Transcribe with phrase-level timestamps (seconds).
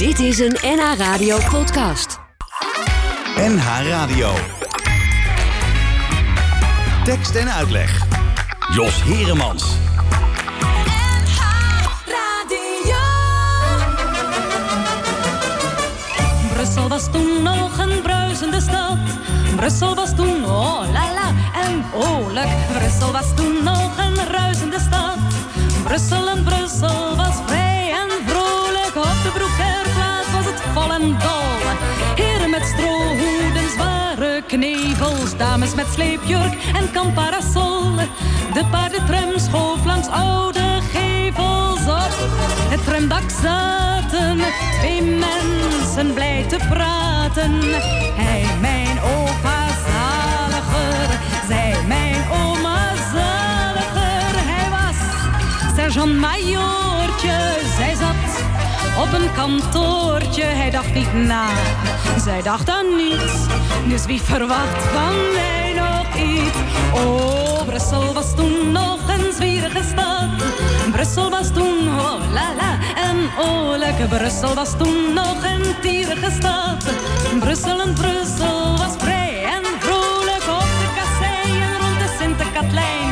[0.00, 2.18] Dit is een NH Radio podcast.
[3.36, 4.32] NH Radio.
[7.04, 8.06] Tekst en uitleg.
[8.74, 9.64] Jos Heremans.
[16.52, 18.98] Brussel was toen nog een bruisende stad.
[19.56, 21.32] Brussel was toen oh la la
[21.62, 22.48] en oorlijk.
[22.78, 25.18] Brussel was toen nog een ruisende stad.
[25.84, 28.96] Brussel en Brussel was vrij en vrolijk.
[28.96, 29.59] Op de het
[30.74, 31.16] vol en.
[32.14, 35.36] Heren met strohoeden, zware knevels.
[35.36, 37.96] Dames met sleepjurk en kamparasol.
[38.54, 42.12] De paardentram schoof langs oude gevels op.
[42.70, 44.38] Het tramdak zaten
[44.78, 47.52] twee mensen blij te praten.
[48.14, 54.32] Hij, mijn opa zaliger, zij, mijn oma zaliger.
[54.50, 54.96] Hij was
[55.76, 57.38] sergeant-majoortje,
[57.76, 58.19] zij zat
[59.00, 60.42] op een kantoortje.
[60.42, 61.46] Hij dacht niet na,
[62.24, 63.32] zij dacht aan niets.
[63.88, 66.56] Dus wie verwacht van mij nog iets?
[66.94, 70.28] Oh, Brussel was toen nog een zwierige stad.
[70.92, 74.06] Brussel was toen, oh la la, en oh lekker.
[74.06, 76.84] Brussel was toen nog een tierige stad.
[77.38, 83.09] Brussel en Brussel was vrij en vrolijk op de kasseien rond de Sint-Katlijn.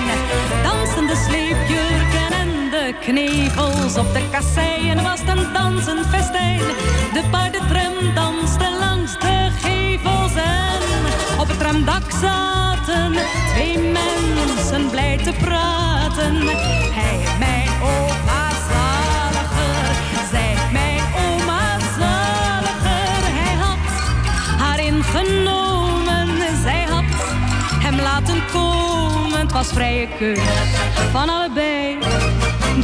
[3.01, 6.59] Knevels op de kasseien was een dansend festijn.
[7.13, 13.13] De paardentram danste langs de gevels en op het tramdak zaten
[13.55, 16.37] twee mensen blij te praten.
[16.93, 19.95] Hij, mijn opa zaliger,
[20.31, 23.23] zij, mijn oma zaliger.
[23.41, 23.79] Hij had
[24.59, 26.29] haar ingenomen,
[26.63, 27.05] zij had
[27.83, 29.41] hem laten komen.
[29.41, 30.39] Het was vrije keus
[31.13, 31.78] van allebei.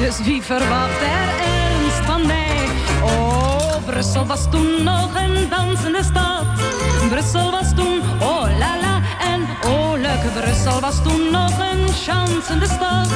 [0.05, 2.69] Dus wie verwacht er ernst van mij?
[3.03, 6.45] Oh, Brussel was toen nog een dansende stad.
[7.09, 9.01] Brussel was toen, oh la la,
[9.33, 10.43] en oh leuk.
[10.43, 13.09] Brussel was toen nog een chansende stad.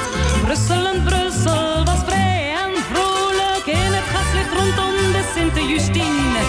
[0.44, 6.41] Brussel en Brussel was vrij en vrolijk in het gaslicht rondom de Sint-Justine.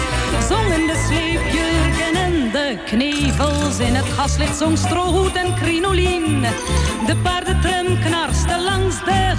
[0.48, 6.40] Zongen de sleepjurken en de knevels in het gaslicht zong strohoed en crinolien.
[7.06, 9.30] De paardentram knarste langs de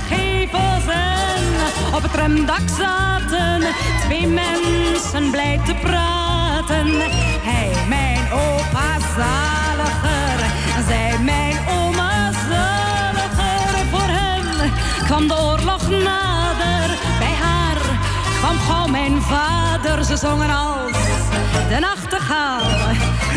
[1.94, 3.62] op het tramdak zaten
[4.02, 6.88] twee mensen blij te praten.
[7.42, 10.40] Hij, mijn opa zaliger,
[10.88, 13.86] zij, mijn oma zaliger.
[13.92, 14.72] Voor hem
[15.06, 17.78] kwam de oorlog nader, bij haar
[18.40, 20.04] kwam gauw mijn vader.
[20.04, 20.92] Ze zongen als
[21.70, 22.70] de nachtegaal,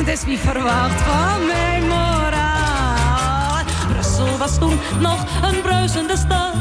[0.04, 2.43] dus wie verwacht van mijn moraal?
[4.24, 6.54] Brussel was toen nog een bruisende stad.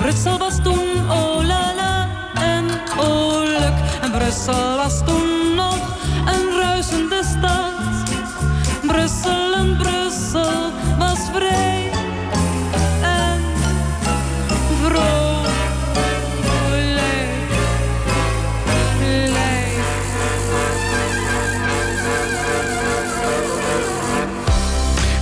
[0.00, 2.64] Brussel was toen oh la la en
[2.98, 3.74] oorlijk.
[4.00, 5.78] En Brussel was toen nog
[6.26, 7.72] een ruisende stad.
[8.86, 9.55] Brussel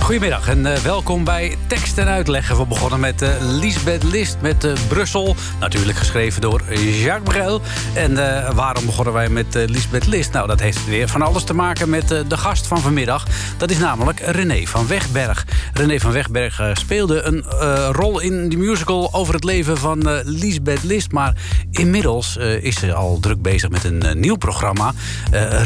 [0.05, 2.57] Goedemiddag en eh, welkom bij Tekst en Uitleggen.
[2.57, 5.35] We begonnen met uh, Lisbeth List met eh, Brussel.
[5.59, 7.61] Natuurlijk geschreven door Jacques Brel.
[7.93, 8.15] En
[8.55, 10.31] waarom begonnen wij met Lisbeth List?
[10.31, 13.25] Nou, dat heeft weer van alles te maken met de gast van vanmiddag.
[13.57, 15.45] Dat is namelijk René van Wegberg.
[15.73, 17.43] René van Wegberg speelde een
[17.91, 21.11] rol in de musical over het leven van Lisbeth List.
[21.11, 21.33] Maar
[21.71, 24.93] inmiddels is ze al druk bezig met een nieuw programma.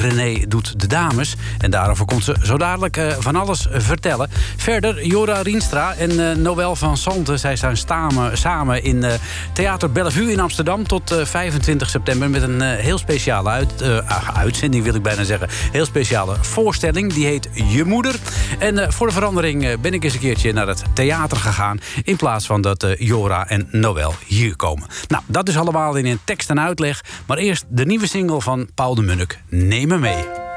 [0.01, 1.35] René doet de dames.
[1.57, 4.28] En daarover komt ze zo dadelijk van alles vertellen.
[4.57, 7.39] Verder Jora Rienstra en eh, Noël van Santen.
[7.39, 9.13] Zij staan samen, in eh,
[9.53, 12.29] Theater Bellevue in Amsterdam tot eh, 25 september...
[12.29, 15.47] met een eh, heel speciale eh, ah, uitzending, wil ik bijna zeggen.
[15.71, 17.13] Heel speciale voorstelling.
[17.13, 18.15] Die heet Je Moeder.
[18.59, 21.79] En eh, voor de verandering eh, ben ik eens een keertje naar het theater gegaan...
[22.03, 24.87] in plaats van dat eh, Jora en Noël hier komen.
[25.07, 27.03] Nou, dat is allemaal in een tekst en uitleg.
[27.25, 29.39] Maar eerst de nieuwe single van Paul de Munnik.
[29.49, 30.48] Neem me mee.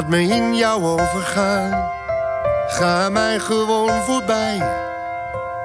[0.00, 1.90] Laat me in jou overgaan.
[2.68, 4.62] Ga mij gewoon voorbij,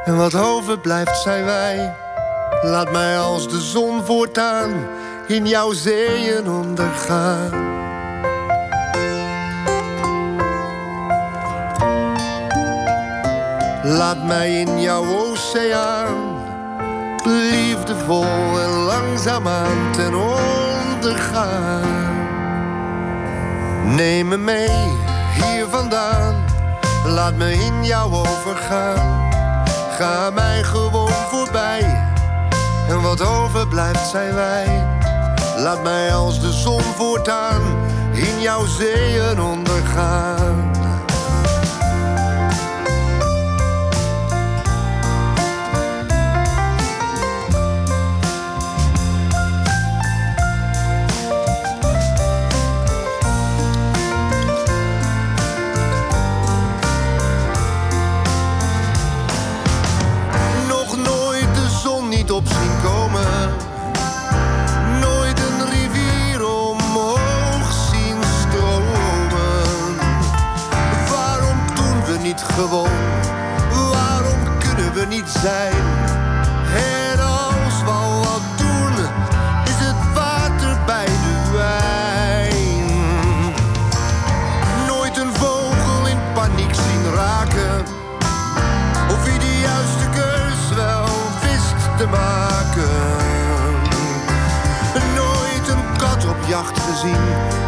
[0.06, 1.96] en wat overblijft zijn wij.
[2.62, 4.88] Laat mij als de zon voortaan
[5.28, 7.52] in jouw zeeën ondergaan.
[13.84, 16.44] Laat mij in jouw oceaan
[17.24, 21.95] liefdevol en langzaamaan ten onder gaan.
[23.86, 24.70] Neem me mee
[25.34, 26.46] hier vandaan,
[27.06, 29.30] laat me in jou overgaan.
[29.98, 32.14] Ga mij gewoon voorbij,
[32.88, 34.84] en wat overblijft zijn wij.
[35.58, 37.62] Laat mij als de zon voortaan
[38.14, 40.75] in jouw zeeën ondergaan.
[62.36, 63.50] Op zien komen.
[65.00, 69.96] Nooit een rivier omhoog zien stromen.
[71.10, 72.90] Waarom doen we niet gewoon?
[73.92, 75.95] Waarom kunnen we niet zijn?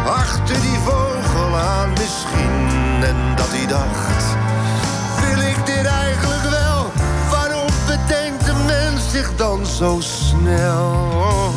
[0.06, 3.02] Achter die vogel aan misschien.
[3.02, 4.24] En dat hij dacht,
[5.20, 6.92] wil ik dit eigenlijk wel?
[7.30, 11.52] Waarom bedenkt de mens zich dan zo snel?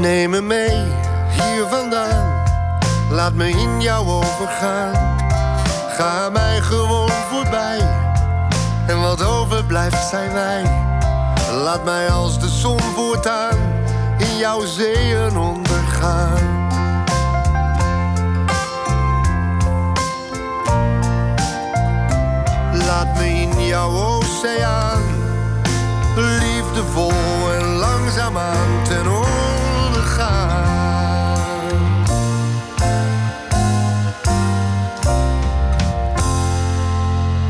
[0.00, 0.84] Neem me mee,
[1.30, 2.42] hier vandaan,
[3.10, 5.18] laat me in jou overgaan.
[5.88, 7.78] Ga mij gewoon voorbij.
[8.86, 10.62] En wat overblijft zijn wij.
[11.52, 13.79] Laat mij als de zon voortaan
[14.20, 16.68] in jouw zeeën ondergaan.
[22.72, 25.02] Laat me in jouw oceaan.
[26.16, 30.68] Liefdevol en langzaamaan ten onder gaan.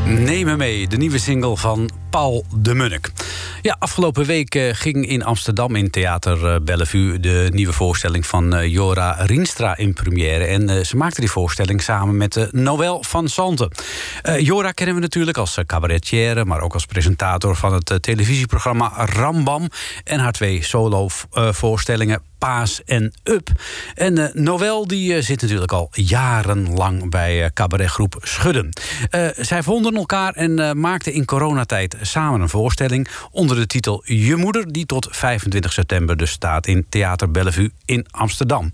[0.05, 3.11] Neem me mee, de nieuwe single van Paul de Munnik.
[3.63, 7.19] Ja, afgelopen week eh, ging in Amsterdam in Theater eh, Bellevue...
[7.19, 10.45] de nieuwe voorstelling van eh, Jora Rienstra in première.
[10.45, 13.71] En ze maakte die voorstelling samen met Noël van Santen.
[14.21, 16.45] Eh, Jora kennen we natuurlijk als cabaretière...
[16.45, 19.69] maar ook als presentator van het televisieprogramma Rambam...
[20.03, 23.49] en haar twee solo-voorstellingen Paas en Up.
[23.95, 28.69] En eh Noël die eh, zit natuurlijk al jarenlang bij eh, cabaretgroep Schudden.
[29.35, 33.07] Zij vonden elkaar en maakten in coronatijd samen een voorstelling...
[33.31, 36.67] onder de titel Je Moeder, die tot 25 september dus staat...
[36.67, 38.71] in Theater Bellevue in Amsterdam.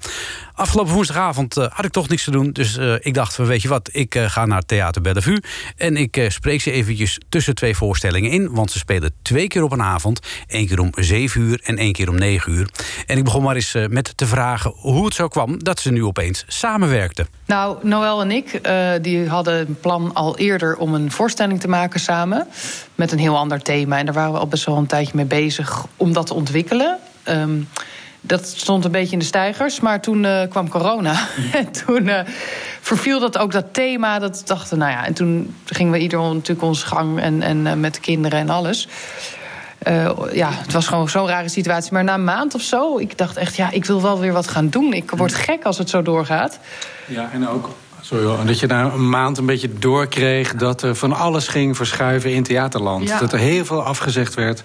[0.57, 2.51] Afgelopen woensdagavond eh, had ik toch niks te doen...
[2.51, 5.43] dus eh, ik dacht, van, weet je wat, ik eh, ga naar Theater Bellevue...
[5.75, 8.53] en ik spreek ze eventjes tussen twee voorstellingen in...
[8.53, 10.19] want ze spelen twee keer op een avond.
[10.47, 12.69] één keer om 7 uur en één keer om 9 uur.
[13.05, 15.63] En ik begon maar eens met te vragen hoe het zo kwam...
[15.63, 17.27] dat ze nu opeens samenwerkten.
[17.45, 18.59] Nou, Noël en ik
[19.01, 22.47] die hadden een plan al eerder om een voorstelling te maken samen.
[22.95, 23.97] Met een heel ander thema.
[23.97, 26.97] En daar waren we al best wel een tijdje mee bezig om dat te ontwikkelen.
[27.23, 27.59] Ehm,
[28.27, 29.79] dat stond een beetje in de stijgers.
[29.79, 31.27] Maar toen eh, kwam corona.
[31.53, 32.25] en toen eh,
[32.81, 34.19] verviel dat ook dat thema.
[34.19, 35.05] Dat dachten, nou ja.
[35.05, 37.19] En toen gingen we ieder natuurlijk onze gang.
[37.19, 38.87] En, en eh, met de kinderen en alles.
[40.31, 41.93] Ja, het was gewoon zo'n rare situatie.
[41.93, 44.47] Maar na een maand of zo, ik dacht echt, ja, ik wil wel weer wat
[44.47, 44.93] gaan doen.
[44.93, 46.59] Ik word gek als het zo doorgaat.
[47.05, 47.69] Ja, en ook
[48.01, 51.75] sorry, hoor, dat je na een maand een beetje doorkreeg dat er van alles ging
[51.75, 53.07] verschuiven in theaterland.
[53.07, 53.19] Ja.
[53.19, 54.63] Dat er heel veel afgezegd werd,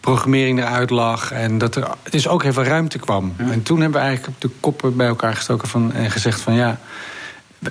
[0.00, 3.34] programmering eruit lag en dat er dus ook heel veel ruimte kwam.
[3.36, 6.78] En toen hebben we eigenlijk de koppen bij elkaar gestoken van, en gezegd van ja,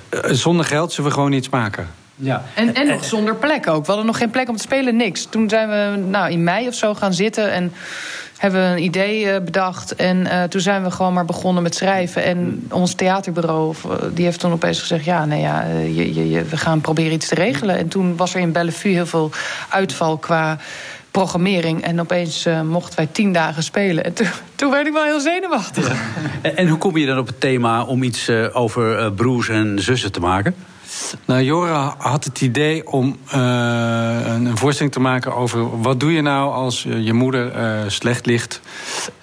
[0.08, 1.88] eh, zonder geld zullen we gewoon iets maken.
[2.16, 2.42] Ja.
[2.54, 3.80] En, en nog zonder plek ook.
[3.80, 5.26] We hadden nog geen plek om te spelen, niks.
[5.30, 7.72] Toen zijn we nou, in mei of zo gaan zitten en
[8.36, 9.94] hebben we een idee eh, bedacht.
[9.94, 12.24] En eh, toen zijn we gewoon maar begonnen met schrijven.
[12.24, 15.04] En ons theaterbureau eh, die heeft toen opeens gezegd...
[15.04, 17.78] ja, nee, ja je, je, je- we gaan proberen iets te regelen.
[17.78, 19.30] En toen was er in Bellevue heel veel
[19.68, 20.58] uitval qua
[21.10, 21.82] programmering.
[21.82, 24.04] En opeens mochten wij tien dagen spelen.
[24.04, 25.92] En toen, toen werd ik wel heel zenuwachtig.
[26.42, 30.12] En, en hoe kom je dan op het thema om iets over broers en zussen
[30.12, 30.54] te maken?
[31.24, 33.40] Nou, Jora had het idee om eh,
[34.24, 38.60] een, voorstelling te maken over wat doe je nou als je moeder eh, slecht ligt.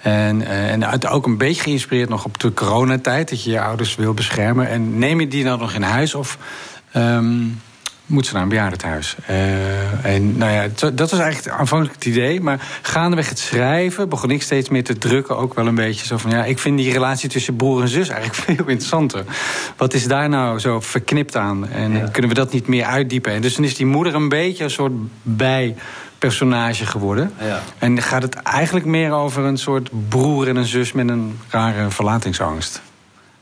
[0.00, 3.60] En, eh, en uit- ook een beetje geïnspireerd nog op de coronatijd, dat je je
[3.60, 4.68] ouders wil beschermen.
[4.68, 6.38] En neem je die dan nog in huis of
[6.92, 7.42] ehm,
[8.06, 9.16] moet ze naar een bejaardentehuis?
[9.26, 12.40] Eh, en nou ja, dat was eigenlijk aanvankelijk het idee.
[12.40, 15.36] Maar gaandeweg het schrijven begon ik steeds meer te drukken.
[15.36, 18.08] Ook wel een beetje zo van ja, ik vind die relatie tussen broer en zus
[18.08, 19.24] eigenlijk veel interessanter.
[19.76, 21.68] Wat is daar nou zo verknipt aan?
[21.68, 23.32] En kunnen we dat niet meer uitdiepen?
[23.32, 24.92] En dus dan is die moeder een beetje een soort
[26.18, 27.32] personage geworden.
[27.40, 27.62] Ja.
[27.78, 31.90] En gaat het eigenlijk meer over een soort broer en een zus met een rare
[31.90, 32.82] verlatingsangst.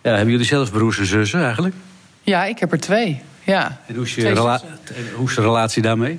[0.02, 1.74] Ja, hebben jullie zelf broers en zussen eigenlijk?
[2.22, 3.22] Ja, ik heb er twee.
[3.44, 3.78] Ja.
[3.86, 4.60] En hoe is, je rela-
[5.16, 6.18] hoe is de relatie daarmee?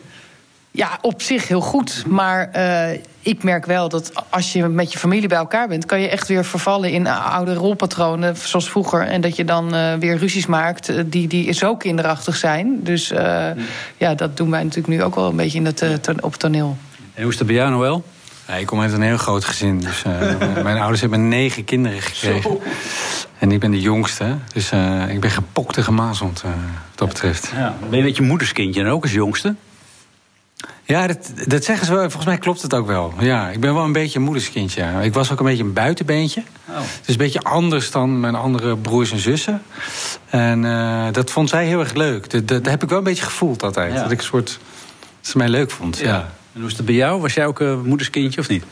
[0.71, 2.03] Ja, op zich heel goed.
[2.07, 6.01] Maar eh, ik merk wel dat als je met je familie bij elkaar bent, kan
[6.01, 9.01] je echt weer vervallen in oude rolpatronen, zoals vroeger.
[9.01, 12.79] En dat je dan eh, weer ruzies maakt eh, die, die zo kinderachtig zijn.
[12.83, 13.49] Dus eh,
[13.97, 16.77] ja, dat doen wij natuurlijk nu ook wel een beetje in het, to- op toneel.
[17.13, 18.03] En hoe is het bij jou, Noël?
[18.47, 19.79] Ja, ik kom uit een heel groot gezin.
[19.79, 22.57] Dus, eh, mijn ouders hebben negen kinderen gekregen.
[23.43, 24.37] En ik ben de jongste.
[24.53, 26.51] Dus eh, ik ben gepokt en gemazeld eh,
[26.89, 27.51] wat dat betreft.
[27.55, 27.75] Ja.
[27.79, 29.55] Ben je een beetje moederskindje en ook als jongste?
[30.83, 32.01] Ja, dat, dat zeggen ze wel.
[32.01, 33.13] Volgens mij klopt het ook wel.
[33.19, 34.81] Ja, ik ben wel een beetje een moederskindje.
[34.81, 35.01] Ja.
[35.01, 36.43] Ik was ook een beetje een buitenbeentje.
[36.69, 36.77] Oh.
[37.05, 39.61] Is een beetje anders dan mijn andere broers en zussen.
[40.29, 42.29] En eh, dat vond zij heel erg leuk.
[42.29, 43.93] Dat, dat heb ik wel een beetje gevoeld altijd.
[43.93, 44.01] Ja.
[44.01, 44.59] Dat ik een soort...
[45.21, 46.31] Dat ze mij leuk vond, ja.
[46.53, 47.21] En hoe is het bij jou?
[47.21, 48.63] Was jij ook een moederskindje of niet?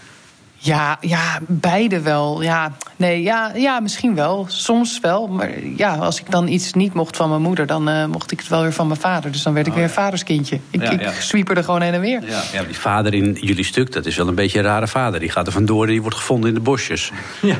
[0.63, 2.41] Ja, ja, beide wel.
[2.41, 4.45] Ja, nee, ja, ja, misschien wel.
[4.49, 5.27] Soms wel.
[5.27, 8.39] Maar ja, als ik dan iets niet mocht van mijn moeder, dan eh, mocht ik
[8.39, 9.31] het wel weer van mijn vader.
[9.31, 10.59] Dus dan werd ik weer een vaderskindje.
[10.69, 12.21] Ik, Oh, Ja, ik er gewoon heen en weer.
[12.27, 12.41] Ja.
[12.53, 15.19] ja, die vader in jullie stuk, dat is wel een beetje een rare vader.
[15.19, 17.11] Die gaat er vandoor en die wordt gevonden in de bosjes.
[17.41, 17.55] Ja,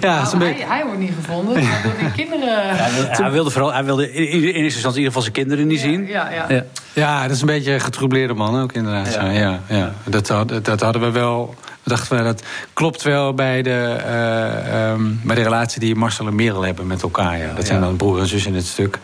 [0.00, 0.66] ja dat is een Nou, beetje...
[0.66, 1.66] hij, hij wordt niet gevonden.
[1.66, 2.76] Hij wil die kinderen.
[3.22, 5.80] Hij wilde, vooral, hij wilde in, in eerste instantie in ieder geval zijn kinderen niet
[5.80, 6.06] zien.
[6.06, 6.44] Ja, ja.
[6.48, 6.64] Ja.
[6.92, 9.14] Ja, dat is een beetje een getroubleerde man ook inderdaad.
[9.14, 9.24] Ja.
[9.30, 9.40] Ja.
[9.40, 9.92] Ja, ja.
[10.04, 11.54] Dat, had- dat hadden we wel...
[11.86, 16.34] We dachten, dat klopt wel bij de, eh, ehm, bij de relatie die Marcel en
[16.34, 17.38] Merel hebben met elkaar.
[17.38, 17.52] Ja.
[17.54, 17.84] Dat zijn Ja.
[17.86, 18.98] dan broer en zus in het stuk.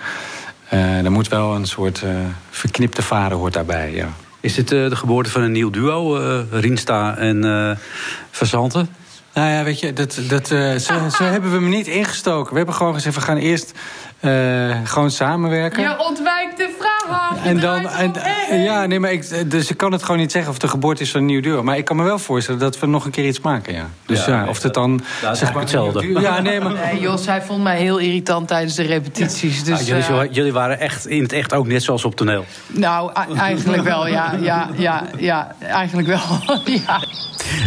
[0.69, 2.11] Eh er moet wel een soort eh,
[2.51, 4.09] verknipte vader hoort daarbij, ja.
[4.41, 7.77] Is dit eh, de geboorte van een nieuw duo, eh Riensta en eh
[8.31, 8.89] Verzanten?
[9.35, 12.51] Nou ja, weet je, dat, dat, eh, zo, zo hebben we me niet ingestoken.
[12.51, 13.73] We hebben gewoon gezegd, we gaan eerst
[14.21, 15.83] eh, gewoon samenwerken.
[15.83, 16.92] Je ontwijkt de vraag.
[17.45, 18.13] En dan, en,
[18.63, 21.11] ja, nee, maar ik, dus ik kan het gewoon niet zeggen of de geboorte is
[21.11, 21.63] van een nieuw duo.
[21.63, 23.89] Maar ik kan me wel voorstellen dat we nog een keer iets maken, ja.
[24.07, 24.97] Dus Ja, of het dan...
[24.97, 26.21] dat zeg eigenlijk hetzelfde.
[26.21, 26.73] Ja, nee, maar...
[26.73, 29.65] Nee, Jos, hij vond mij heel irritant tijdens de repetities.
[29.65, 32.45] Dus, Ah, jullie, eh, jullie waren echt in het echt ook net zoals op toneel.
[32.67, 34.35] nou, eigenlijk wel, ja.
[34.41, 36.21] Ja, ja, ja eigenlijk wel.
[36.87, 37.03] ja.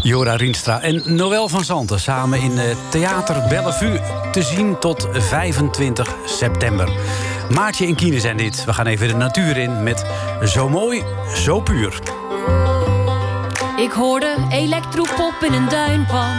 [0.02, 4.00] Jora Rienstra en Noël van Zanten samen in eh, Theater Bellevue
[4.32, 6.90] te zien tot 25 september.
[7.50, 8.66] Maartje en Kine zijn dit.
[8.66, 10.06] We gaan even de natuur in met
[10.44, 11.04] Zo mooi,
[11.36, 12.00] zo puur.
[13.78, 16.34] Ik hoorde elektropop in een duinpan.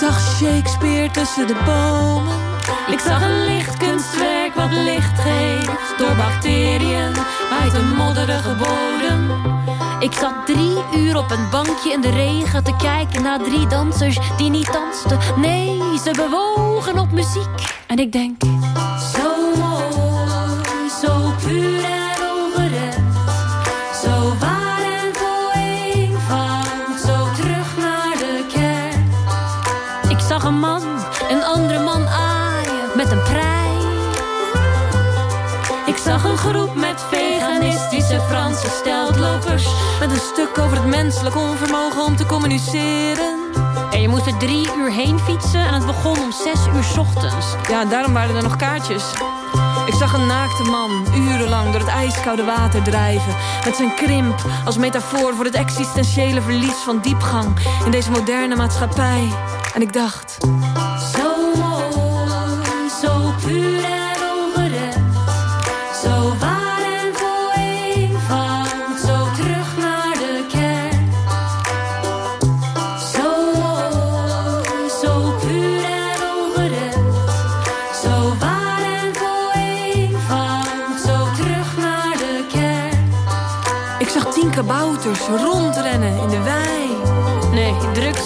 [0.00, 2.36] Zag Shakespeare tussen de bomen.
[2.90, 7.12] Ik zag een lichtkunstwerk wat licht geeft door bacteriën
[7.62, 9.30] uit een modderige bodem.
[10.00, 14.18] Ik zat drie uur op een bankje in de regen te kijken naar drie dansers
[14.36, 15.40] die niet dansten.
[15.40, 17.72] Nee, ze bewogen op muziek.
[17.86, 18.42] En ik denk,
[19.14, 19.33] zo
[36.04, 39.66] zag een groep met veganistische Franse steltlopers.
[40.00, 43.38] Met een stuk over het menselijk onvermogen om te communiceren.
[43.90, 47.46] En je moest er drie uur heen fietsen en het begon om zes uur ochtends.
[47.68, 49.04] Ja, daarom waren er nog kaartjes.
[49.86, 53.34] Ik zag een naakte man urenlang door het ijskoude water drijven.
[53.64, 59.32] Met zijn krimp als metafoor voor het existentiële verlies van diepgang in deze moderne maatschappij.
[59.74, 60.38] En ik dacht,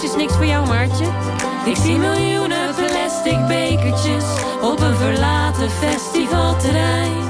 [0.03, 1.07] is niks voor jou, Maartje.
[1.65, 2.75] Ik zie miljoenen
[3.19, 4.25] plastic bekertjes
[4.63, 7.27] op een verlaten festivalterrein.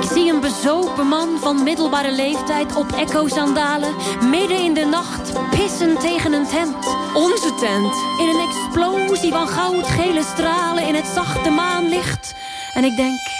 [0.00, 3.94] Ik zie een bezopen man van middelbare leeftijd op echo-sandalen...
[4.30, 6.96] midden in de nacht pissen tegen een tent.
[7.14, 7.94] Onze tent.
[8.18, 12.34] In een explosie van goudgele stralen in het zachte maanlicht.
[12.74, 13.39] En ik denk...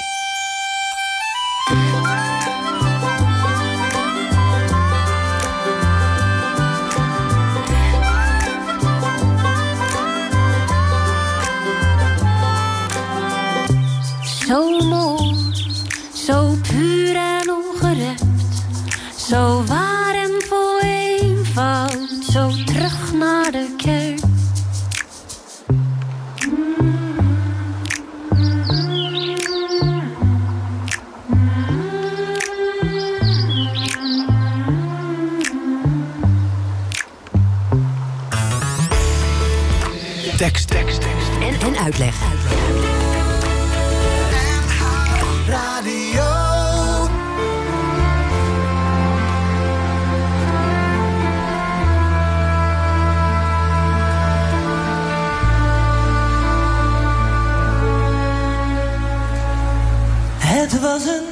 [41.80, 42.14] uitleg.
[60.38, 61.29] Het was een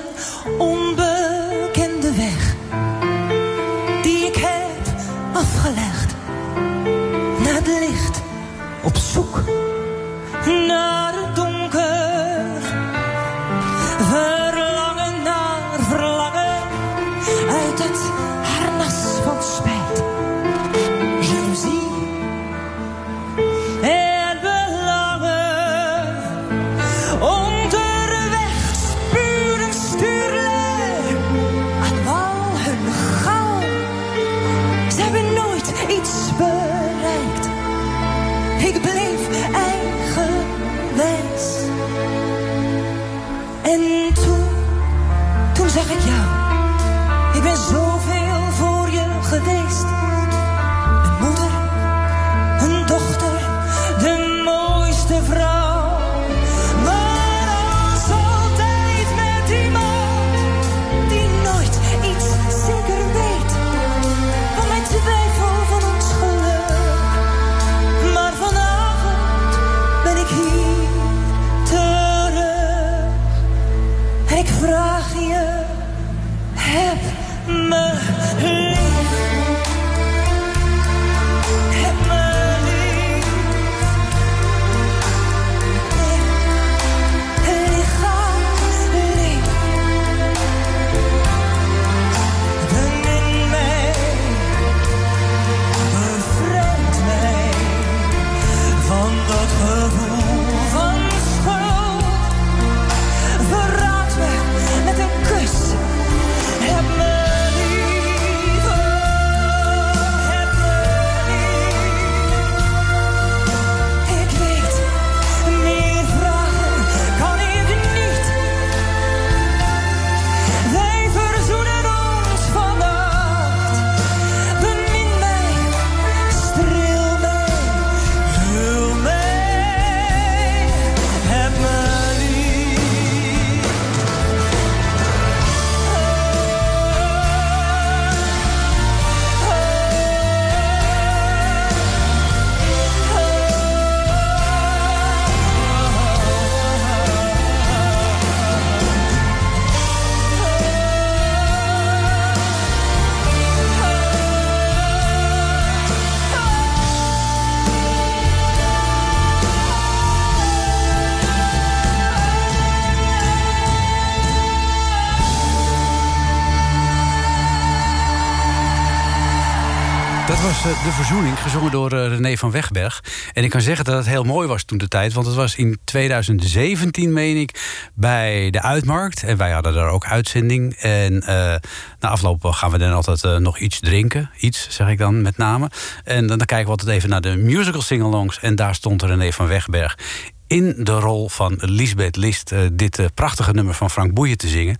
[171.70, 173.04] door eh, René van Wegberg.
[173.32, 175.12] En ik kan zeggen dat het heel mooi was toen de tijd.
[175.12, 179.22] Want het was in 2017, meen ik, bij de Uitmarkt.
[179.22, 180.74] En wij hadden daar ook uitzending.
[180.74, 181.54] En eh,
[182.00, 184.30] na afloop gaan we dan altijd eh, nog iets drinken.
[184.40, 185.70] Iets, zeg ik dan met name.
[186.04, 188.40] En dan kijken we altijd even naar de musical singalongs.
[188.40, 189.98] En daar stond René van Wegberg
[190.46, 192.52] in de rol van Lisbeth List...
[192.72, 194.76] dit prachtige nummer van Frank Boeien te zingen.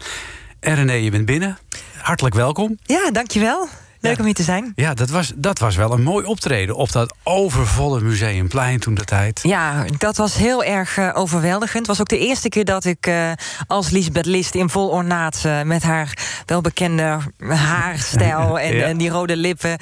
[0.61, 1.59] En René, je bent binnen.
[1.97, 2.79] Hartelijk welkom.
[2.83, 3.69] Ja, dankjewel.
[4.01, 4.19] Leuk Ja.
[4.19, 4.73] om hier te zijn.
[4.75, 9.05] Ja, dat was, dat was wel een mooi optreden op dat overvolle museumplein toen de
[9.05, 9.41] tijd.
[9.43, 11.77] Ja, dat was heel erg eh, overweldigend.
[11.79, 13.31] Het was ook de eerste keer dat ik eh,
[13.67, 15.41] als Lisbeth List in vol ornaat...
[15.45, 18.85] eh, met haar welbekende haarstijl en, Ja.
[18.85, 19.79] en die rode lippen...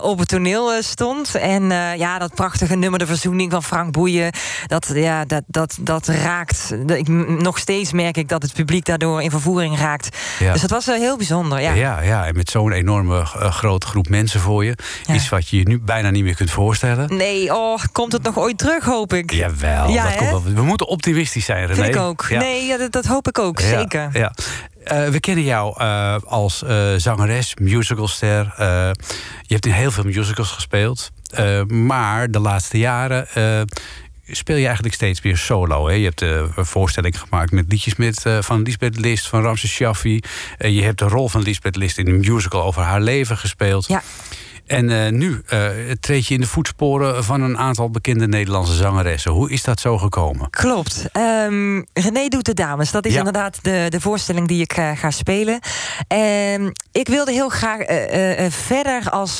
[0.00, 1.34] op het toneel stond.
[1.34, 1.62] En
[1.98, 4.32] ja, dat prachtige nummer, De Verzoening van Frank Boeien...
[4.66, 6.74] dat, ja, dat, dat, dat raakt...
[6.86, 7.08] Ik,
[7.42, 10.16] nog steeds merk ik dat het publiek daardoor in vervoering raakt.
[10.38, 10.52] Ja.
[10.52, 11.72] Dus dat was heel bijzonder, ja.
[11.72, 13.26] Ja, ja, en met zo'n enorme
[13.60, 14.76] grote groep mensen voor je.
[15.12, 17.16] Iets wat je je nu bijna niet meer kunt voorstellen.
[17.16, 19.32] Nee, oh, komt het nog ooit terug, hoop ik.
[19.32, 20.42] Jawel, Ja, dat komt wel.
[20.54, 21.82] we moeten optimistisch zijn, René.
[21.82, 22.26] Vind ik ook.
[22.28, 22.38] Ja.
[22.38, 24.08] Nee, ja, dat, dat hoop ik ook, zeker.
[24.12, 24.32] Ja.
[24.84, 28.54] Eh, we kennen jou eh, als eh, zangeres, musicalster.
[29.42, 31.10] Je hebt in heel veel musicals gespeeld.
[31.68, 33.26] Maar de laatste jaren
[34.32, 35.88] speel je eigenlijk steeds weer solo.
[35.88, 35.94] Hè?
[35.94, 39.70] Je hebt eh, een voorstelling gemaakt met liedjes met, eh, van Lisbeth List, van Ramses
[39.70, 40.20] Shaffi.
[40.58, 43.86] Eh, je hebt de rol van Lisbeth List in een musical over haar leven gespeeld.
[43.86, 44.02] Ja.
[44.70, 45.60] En eh, nu eh,
[46.00, 49.30] treed je in de voetsporen van een aantal bekende Nederlandse zangeressen.
[49.32, 50.50] Hoe is dat zo gekomen?
[50.50, 51.04] Klopt.
[51.12, 52.90] Ehm, René doet de dames.
[52.90, 53.18] Dat is Ja.
[53.18, 55.60] inderdaad de, de voorstelling die ik eh, ga spelen.
[56.08, 57.78] En ik wilde heel graag
[58.48, 59.36] verder als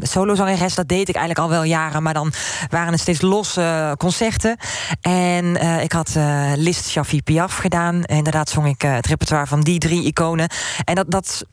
[0.00, 0.74] solozangeres.
[0.74, 2.02] Dat deed ik eigenlijk al wel jaren.
[2.02, 2.32] Maar dan
[2.70, 4.56] waren het steeds losse concerten.
[5.00, 6.16] En ik had
[6.56, 8.04] Liszt, Shafi, Piaf gedaan.
[8.04, 10.48] Inderdaad zong ik het repertoire van die drie iconen.
[10.84, 11.10] En dat...
[11.10, 11.44] dat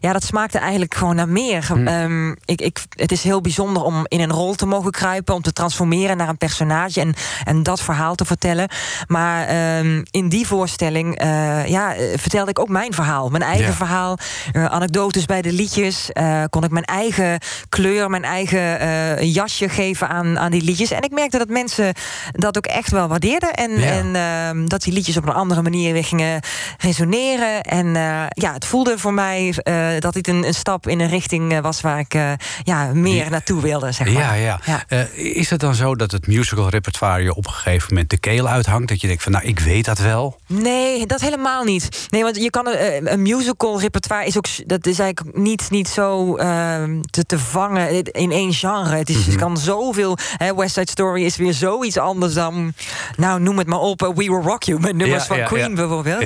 [0.00, 1.70] ja, dat smaakte eigenlijk gewoon naar meer.
[1.84, 5.42] Ehm, ik, ik, het is heel bijzonder om in een rol te mogen kruipen, om
[5.42, 8.68] te transformeren naar een personage en, en dat verhaal te vertellen.
[9.06, 13.66] Maar ehm, in die voorstelling eh, ja, eh, vertelde ik ook mijn verhaal, mijn eigen
[13.66, 13.72] Ja.
[13.72, 14.18] verhaal,
[14.52, 16.10] eh, anekdotes bij de liedjes.
[16.50, 20.90] kon ik mijn eigen kleur, mijn eigen jasje geven aan, aan die liedjes.
[20.90, 21.94] En ik merkte dat mensen
[22.32, 23.52] dat ook echt wel waardeerden.
[23.52, 23.86] En, Ja.
[23.86, 26.40] en ehm, dat die liedjes op een andere manier weer gingen
[26.78, 27.62] resoneren.
[27.62, 27.86] En
[28.28, 31.58] ja, het voelde voor mij eh, dat dit een, een stap in een richting eh,
[31.58, 33.92] was waar ik eh, ja, meer naartoe wilde.
[33.92, 34.38] Zeg maar.
[34.38, 35.06] Ja, ja.
[35.14, 38.48] Is het dan zo dat het musical repertoire je op een gegeven moment de keel
[38.48, 38.88] uithangt?
[38.88, 40.40] Dat je denkt van nou, ik weet dat wel.
[40.46, 42.06] Nee, dat helemaal niet.
[42.10, 42.66] Nee, want je kan
[43.04, 48.02] een musical repertoire is ook dat is eigenlijk niet, niet zo ehm, te, te vangen
[48.02, 48.96] in één genre.
[48.96, 50.18] Het, is, het kan zoveel.
[50.36, 52.72] Hè, West Side Story is weer zoiets anders dan.
[53.16, 54.00] Nou, noem het maar op.
[54.00, 56.24] We Will Rock You met nummers Ja, van Queen bijvoorbeeld.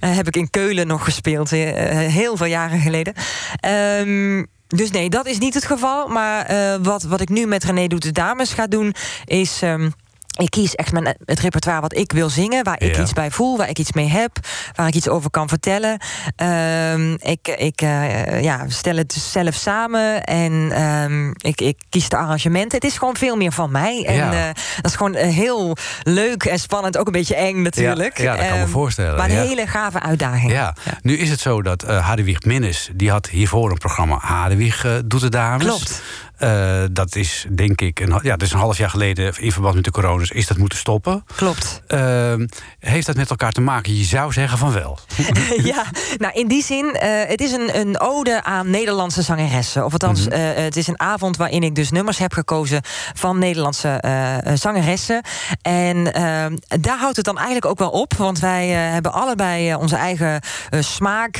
[0.00, 3.14] Heb ik in Keulen nog gespeeld, heel veel jaren geleden.
[3.60, 6.08] Ehm, dus nee, dat is niet het geval.
[6.08, 9.62] Maar eh, wat, wat ik nu met René Doet de Dames ga doen, is.
[9.62, 9.90] ehm,
[10.34, 13.02] ik kies echt mijn, het repertoire wat ik wil zingen, waar ik Ja.
[13.02, 14.30] iets bij voel, waar ik iets mee heb,
[14.74, 15.98] waar ik iets over kan vertellen.
[16.36, 22.08] Ehm, ik ik eh, ja, stel het dus zelf samen en ehm, ik, ik kies
[22.08, 22.78] de arrangementen.
[22.78, 24.04] Het is gewoon veel meer van mij.
[24.06, 24.32] En Ja.
[24.32, 28.18] eh, dat is gewoon eh, heel leuk en spannend, ook een beetje eng natuurlijk.
[28.18, 30.52] Ja, ja, dat kan me Ehm, voorstellen, Maar een hele gave uitdaging.
[30.52, 30.74] Ja.
[31.02, 35.20] nu is het zo dat Hadewig Minnes, die had hiervoor een programma Hadewig eh, doet
[35.20, 35.64] de dames.
[35.66, 36.02] Klopt.
[36.44, 39.74] Eh, dat is denk ik, een, ja, dat is een half jaar geleden in verband
[39.74, 41.24] met de coronas, is dat moeten stoppen.
[41.36, 41.82] Klopt.
[41.86, 42.46] Ehm,
[42.78, 43.96] heeft dat met elkaar te maken?
[43.96, 44.98] Je zou zeggen van wel.
[45.72, 45.84] ja,
[46.16, 49.84] nou in die zin, eh, het is een, een ode aan Nederlandse zangeressen.
[49.84, 52.80] Of althans, eh, het is een avond waarin ik dus nummers heb gekozen
[53.14, 54.02] van Nederlandse
[54.54, 55.22] zangeressen.
[55.62, 56.22] En eh,
[56.80, 58.14] daar houdt het dan eigenlijk ook wel op.
[58.14, 60.40] Want wij hebben allebei onze eigen
[60.80, 61.38] smaak,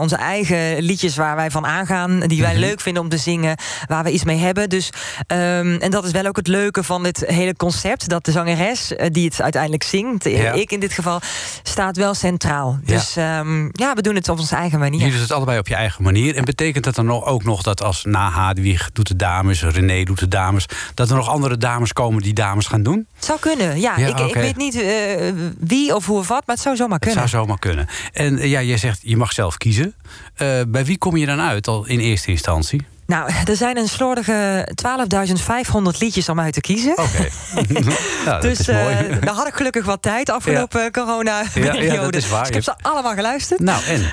[0.00, 4.04] onze eigen liedjes waar wij van aangaan, die wij leuk vinden om te zingen, waar
[4.04, 4.68] we iets mee hebben.
[4.68, 4.90] Dus,
[5.26, 8.96] ehm, en dat is wel ook het leuke van dit hele concept, dat de zangeres
[8.96, 10.52] eh, die het uiteindelijk zingt, eh, Ja.
[10.52, 11.20] ik in dit geval,
[11.62, 12.78] staat wel centraal.
[12.84, 12.94] Ja.
[12.94, 14.98] Dus ehm, ja, we doen het op onze eigen manier.
[14.98, 16.36] Jullie doen het allebei op je eigen manier.
[16.36, 20.18] En betekent dat dan ook nog dat als na Hadewig doet de dames, René doet
[20.18, 23.06] de dames, dat er nog andere dames komen die dames gaan doen?
[23.14, 23.94] Het zou kunnen, ja.
[23.98, 26.98] Ja, ik, ik weet niet eh, wie of hoe of wat, maar het zou zomaar
[26.98, 27.28] Het kunnen.
[27.28, 27.88] zou zomaar kunnen.
[28.12, 29.94] En ja, jij zegt je mag zelf kiezen.
[30.68, 32.82] Bij wie kom je dan uit al in eerste instantie?
[33.10, 34.68] Nou, er zijn een slordige
[35.72, 36.92] 12.500 liedjes om uit te kiezen.
[36.98, 37.28] Oké.
[38.48, 38.86] dus eh,
[39.20, 41.84] daar had ik gelukkig wat tijd afgelopen corona-periode.
[41.84, 42.40] Ja, ja, dat is waar.
[42.40, 43.60] Dus ik heb ze allemaal geluisterd.
[43.60, 44.12] nou, en?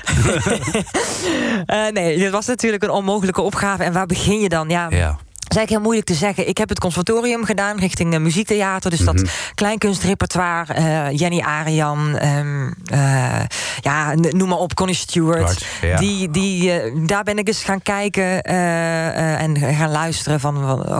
[1.66, 3.82] Eh, nee, dit was natuurlijk een onmogelijke opgave.
[3.82, 4.68] En waar begin je dan?
[4.68, 5.18] Ja,
[5.58, 6.48] eigenlijk heel moeilijk te zeggen.
[6.48, 8.90] Ik heb het conservatorium gedaan richting uh, muziektheater.
[8.90, 9.16] Dus Mhm.
[9.16, 10.72] dat kleinkunstrepertoire.
[10.74, 12.16] eh, Jenny Arian.
[12.18, 13.40] ehm, eh,
[13.80, 14.74] ja, noem maar op.
[14.74, 15.64] Connie Stewart.
[15.80, 15.98] Right.
[15.98, 18.42] Die, die, eh, daar ben ik eens gaan kijken.
[18.42, 20.98] eh, eh, en gaan luisteren van, eh,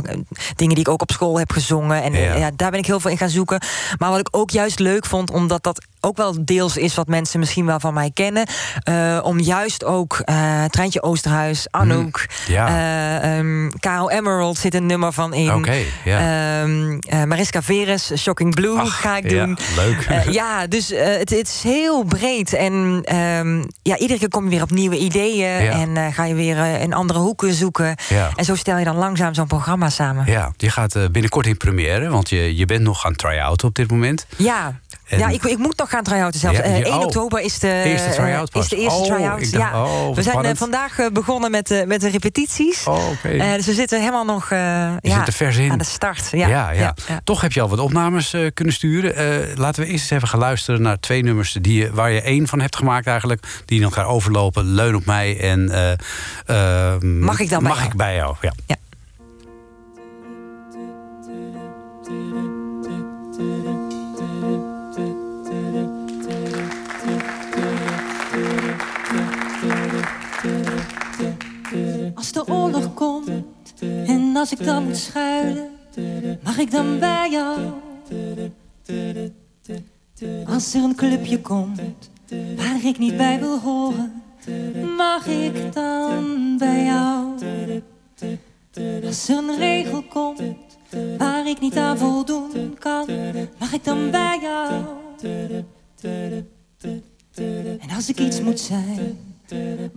[0.57, 2.03] dingen die ik ook op school heb gezongen.
[2.03, 3.61] En eh, ja, daar ben ik heel veel in gaan zoeken.
[3.99, 7.39] Maar wat ik ook juist leuk vond, omdat dat ook wel deels is wat mensen
[7.41, 8.47] misschien wel van mij kennen.
[8.83, 12.53] eh, om juist ook eh Treintje Oosterhuis, Anouk, Mhm.
[12.53, 12.67] Ja.
[12.69, 15.65] eh, ehm, Karel Emerald zit een nummer van in.
[16.05, 16.19] Ja.
[16.63, 19.59] Ehm, eh, Mariska Veres, Shocking Blue Ach, ga ik ja, doen.
[19.77, 20.01] leuk.
[20.09, 22.53] Eh, ja, dus het, het is heel breed.
[22.53, 25.63] En ehm, ja, iedere keer kom je weer op nieuwe ideeën.
[25.63, 25.73] Ja.
[25.73, 27.95] En ga je weer in andere hoeken zoeken.
[28.09, 28.31] Ja.
[28.37, 30.27] En zo stel je dan langzaam zo'n programma samen.
[30.27, 33.91] Ja, je gaat binnenkort in première, want je, je bent nog aan try-out op dit
[33.91, 34.27] moment.
[34.37, 34.81] Ja.
[35.09, 36.57] En- ja, ik, ik moet nog gaan try-outen zelfs.
[36.57, 37.05] Ja, Eh, je- 1 oh.
[37.05, 39.39] oktober is de, Eerste try-out eh, is de eerste Oh, try-out.
[39.41, 39.85] dacht, ja.
[39.85, 42.85] oh, we zijn eh, vandaag eh, begonnen met, de met de repetities.
[43.23, 44.59] Eh, dus we zitten helemaal nog eh,
[45.01, 45.71] ja, zit vers in.
[45.71, 46.29] aan de start.
[46.33, 46.95] Ja, ja.
[47.25, 49.17] Toch heb je al wat opnames eh, kunnen sturen.
[49.17, 52.21] Eh, laten we eerst eens even gaan luisteren naar twee nummers die je, waar je
[52.23, 53.47] één van hebt gemaakt eigenlijk.
[53.65, 54.65] Die in elkaar overlopen.
[54.65, 55.71] Leun op mij en...
[56.47, 57.91] eh, eh, Mag ik dan bij Mag jou?
[57.91, 58.53] ik bij jou, ja.
[72.51, 73.31] Oorlog komt
[73.81, 75.69] en als ik dan moet schuilen,
[76.43, 77.61] mag ik dan bij jou?
[80.47, 81.81] Als er een clubje komt
[82.57, 84.23] waar ik niet bij wil horen,
[84.97, 87.27] mag ik dan bij jou?
[89.05, 90.43] Als er een regel komt
[91.19, 93.07] waar ik niet aan voldoen kan,
[93.59, 94.85] mag ik dan bij jou?
[97.79, 99.28] En als ik iets moet zijn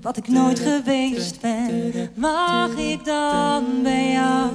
[0.01, 4.51] wat ik nooit geweest ben, mag ik dan bij jou?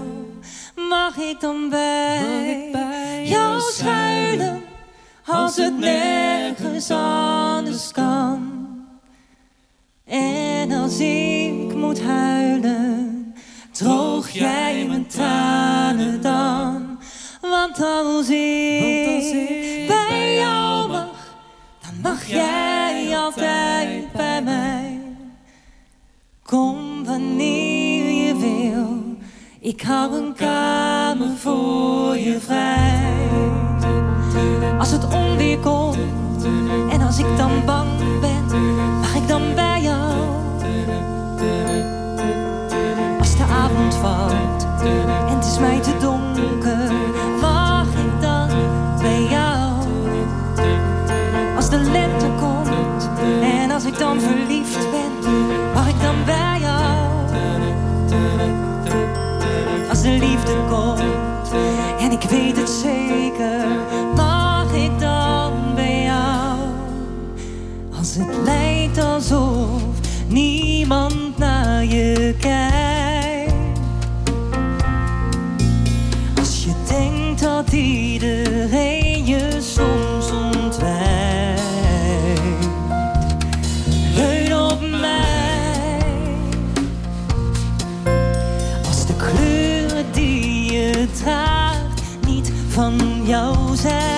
[0.88, 2.70] Mag ik dan bij,
[3.24, 4.62] jou schuilen
[5.26, 8.66] als het nergens anders kan?
[10.04, 13.34] En als ik moet huilen,
[13.70, 16.98] droog jij mijn tranen dan.
[17.40, 21.36] Want als ik, bij jou mag,
[21.80, 23.65] dan mag jij altijd
[29.66, 33.28] ik hou een kamer voor je vrij.
[34.78, 36.44] Als het onweer komt
[36.90, 37.88] en als ik dan bang
[38.20, 38.60] ben,
[39.00, 40.12] mag ik dan bij jou?
[43.18, 44.66] Als de avond valt
[45.28, 46.92] en het is mij te donker,
[47.40, 48.48] mag ik dan
[48.98, 49.72] bij jou?
[51.56, 53.08] Als de lente komt
[53.42, 55.05] en als ik dan verliefd ben,
[62.36, 63.66] weet het zeker,
[64.14, 66.58] mag ik dan bij jou?
[67.98, 68.65] Als het lijkt
[93.86, 94.15] jou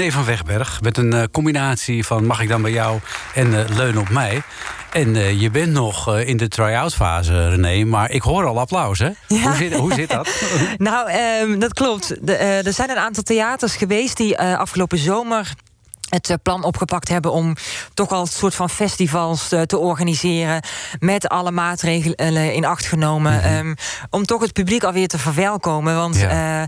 [0.00, 3.00] René van Wegberg met een eh, combinatie van Mag ik dan bij jou
[3.34, 4.42] en eh, Leun op mij.
[4.92, 8.98] En eh, je bent nog in de try-out fase, René, maar ik hoor al applaus,
[8.98, 9.10] hè?
[9.28, 10.28] Hoe, zit, hoe zit dat?
[10.78, 12.26] Nou, ehm, dat klopt.
[12.26, 15.52] De, er zijn een aantal theaters geweest die afgelopen zomer
[16.08, 17.56] het plan opgepakt hebben om
[17.94, 20.62] toch al een soort van festivals te organiseren.
[20.98, 23.42] Met alle maatregelen in acht genomen.
[23.42, 23.74] ehm,
[24.10, 25.94] om toch het publiek alweer te verwelkomen.
[25.94, 26.16] Want.
[26.16, 26.66] Ja.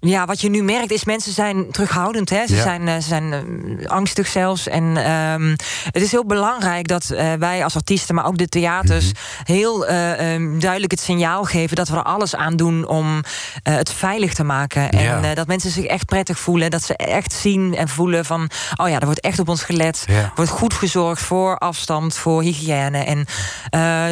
[0.00, 2.30] Ja, wat je nu merkt is mensen zijn terughoudend.
[2.30, 2.46] Hè?
[2.46, 2.62] Ze Ja.
[2.62, 4.68] zijn, eh, ze zijn eh, angstig zelfs.
[4.68, 5.50] En ehm,
[5.92, 9.16] het is heel belangrijk dat eh, wij als artiesten, maar ook de theaters, Mhm.
[9.44, 13.22] heel eh, ehm, duidelijk het signaal geven dat we er alles aan doen om
[13.62, 14.90] het veilig te maken.
[14.90, 15.34] En Ja.
[15.34, 16.70] dat mensen zich echt prettig voelen.
[16.70, 20.04] Dat ze echt zien en voelen van, oh ja, er wordt echt op ons gelet.
[20.08, 20.32] Ja.
[20.34, 22.98] Wordt goed gezorgd voor afstand, voor hygiëne.
[23.04, 23.26] En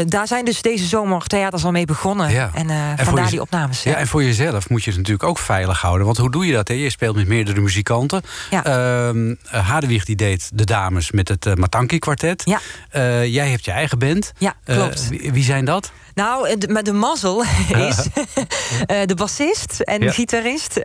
[0.08, 2.28] daar zijn dus deze zomer theaters al mee begonnen.
[2.54, 3.82] En, voor vandaar je- die opnames.
[3.82, 6.06] Ja, en voor jezelf moet je het natuurlijk ook veilig houden.
[6.06, 6.68] Want hoe doe je dat?
[6.68, 6.74] Hè?
[6.74, 8.22] Je speelt met meerdere muzikanten.
[8.50, 8.62] Ja.
[9.50, 12.42] Hadewig die deed de dames met het eh, Matanki kwartet.
[12.44, 12.60] Ja.
[12.90, 14.32] Eh, jij hebt je eigen band.
[14.38, 15.08] Ja, klopt.
[15.08, 15.92] wie, wie zijn dat?
[16.14, 17.42] Nou, eh, de, maar de mazzel
[17.88, 17.96] is
[19.06, 20.10] de bassist en Ja.
[20.12, 20.80] gitarist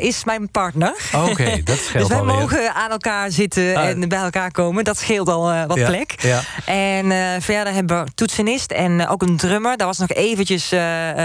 [0.00, 0.94] is mijn partner.
[1.14, 2.34] Oké, dat scheelt Dus wij alweer.
[2.34, 3.88] mogen aan elkaar zitten Ah.
[3.88, 4.84] en bij elkaar komen.
[4.84, 6.14] Dat scheelt al wat Ja, plek.
[6.22, 6.40] ja.
[6.64, 9.76] En verder hebben we toetsenist en ook een drummer.
[9.76, 10.70] Daar was nog eventjes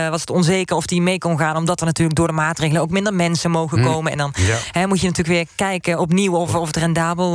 [0.10, 1.56] was het onzeker of die mee kon gaan.
[1.56, 3.84] Omdat er natuurlijk door de maatregelen ook minder mensen mogen Hm.
[3.86, 4.12] komen.
[4.12, 4.56] En dan Ja.
[4.72, 7.32] hè, moet je natuurlijk weer kijken opnieuw of, of het rendabel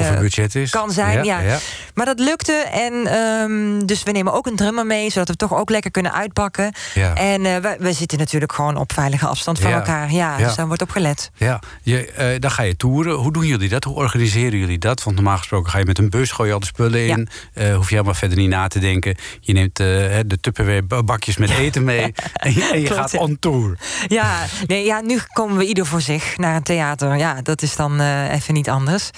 [0.00, 0.70] Of budget is.
[0.70, 1.24] kan zijn.
[1.24, 1.58] Ja, ja.
[1.94, 2.52] Maar dat lukte.
[2.52, 6.12] En ehm, dus we nemen ook een drummer mee, zodat we toch ook lekker kunnen
[6.12, 6.72] uitpakken.
[7.14, 10.12] En eh, we, we zitten natuurlijk gewoon op veilige afstand van elkaar.
[10.12, 11.30] Ja, dus daar wordt op gelet.
[11.36, 13.14] Ja, je, dan ga je toeren.
[13.14, 13.84] Hoe doen jullie dat?
[13.84, 15.02] Hoe organiseren jullie dat?
[15.02, 17.28] Want normaal gesproken ga je met een bus, gooi je al de spullen in.
[17.74, 19.16] Hoef je helemaal verder niet na te denken.
[19.40, 22.02] Je neemt de Tupperware bakjes met eten mee.
[22.34, 23.78] en je, en je Klopt, gaat on tour.
[24.06, 27.16] Ja, nee, ja, nu komen we ieder voor zich naar een theater.
[27.16, 29.10] Ja, dat is dan eh, even niet anders.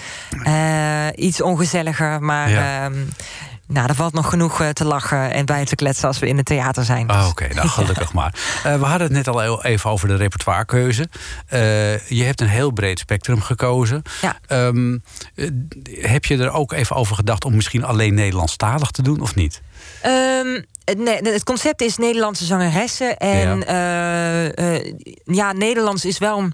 [0.42, 2.90] Eh, iets ongezelliger, maar Ja.
[3.66, 6.37] Nou, er valt nog genoeg eh, te lachen en bij te kletsen als we in
[6.37, 7.09] het theater zijn.
[7.09, 8.35] Ah, Oké, nou gelukkig maar.
[8.64, 11.09] Eh, we hadden het net al even over de repertoirekeuze.
[11.46, 14.02] Eh, je hebt een heel breed spectrum gekozen.
[14.20, 14.37] Ja.
[14.46, 14.98] Ehm,
[15.35, 15.48] eh,
[16.00, 19.62] heb je er ook even over gedacht om misschien alleen Nederlandstalig te doen of niet?
[20.02, 23.16] Ehm, het, nee, het concept is Nederlandse zangeressen.
[23.16, 24.81] En ja.
[25.24, 26.48] ja, Nederlands is wel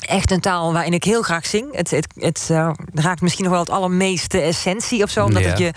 [0.00, 1.66] echt een taal waarin ik heel graag zing.
[1.76, 5.24] Het, het, het uh, raakt misschien nog wel het allermeeste essentie of zo.
[5.24, 5.48] Omdat Ja.
[5.48, 5.72] het je,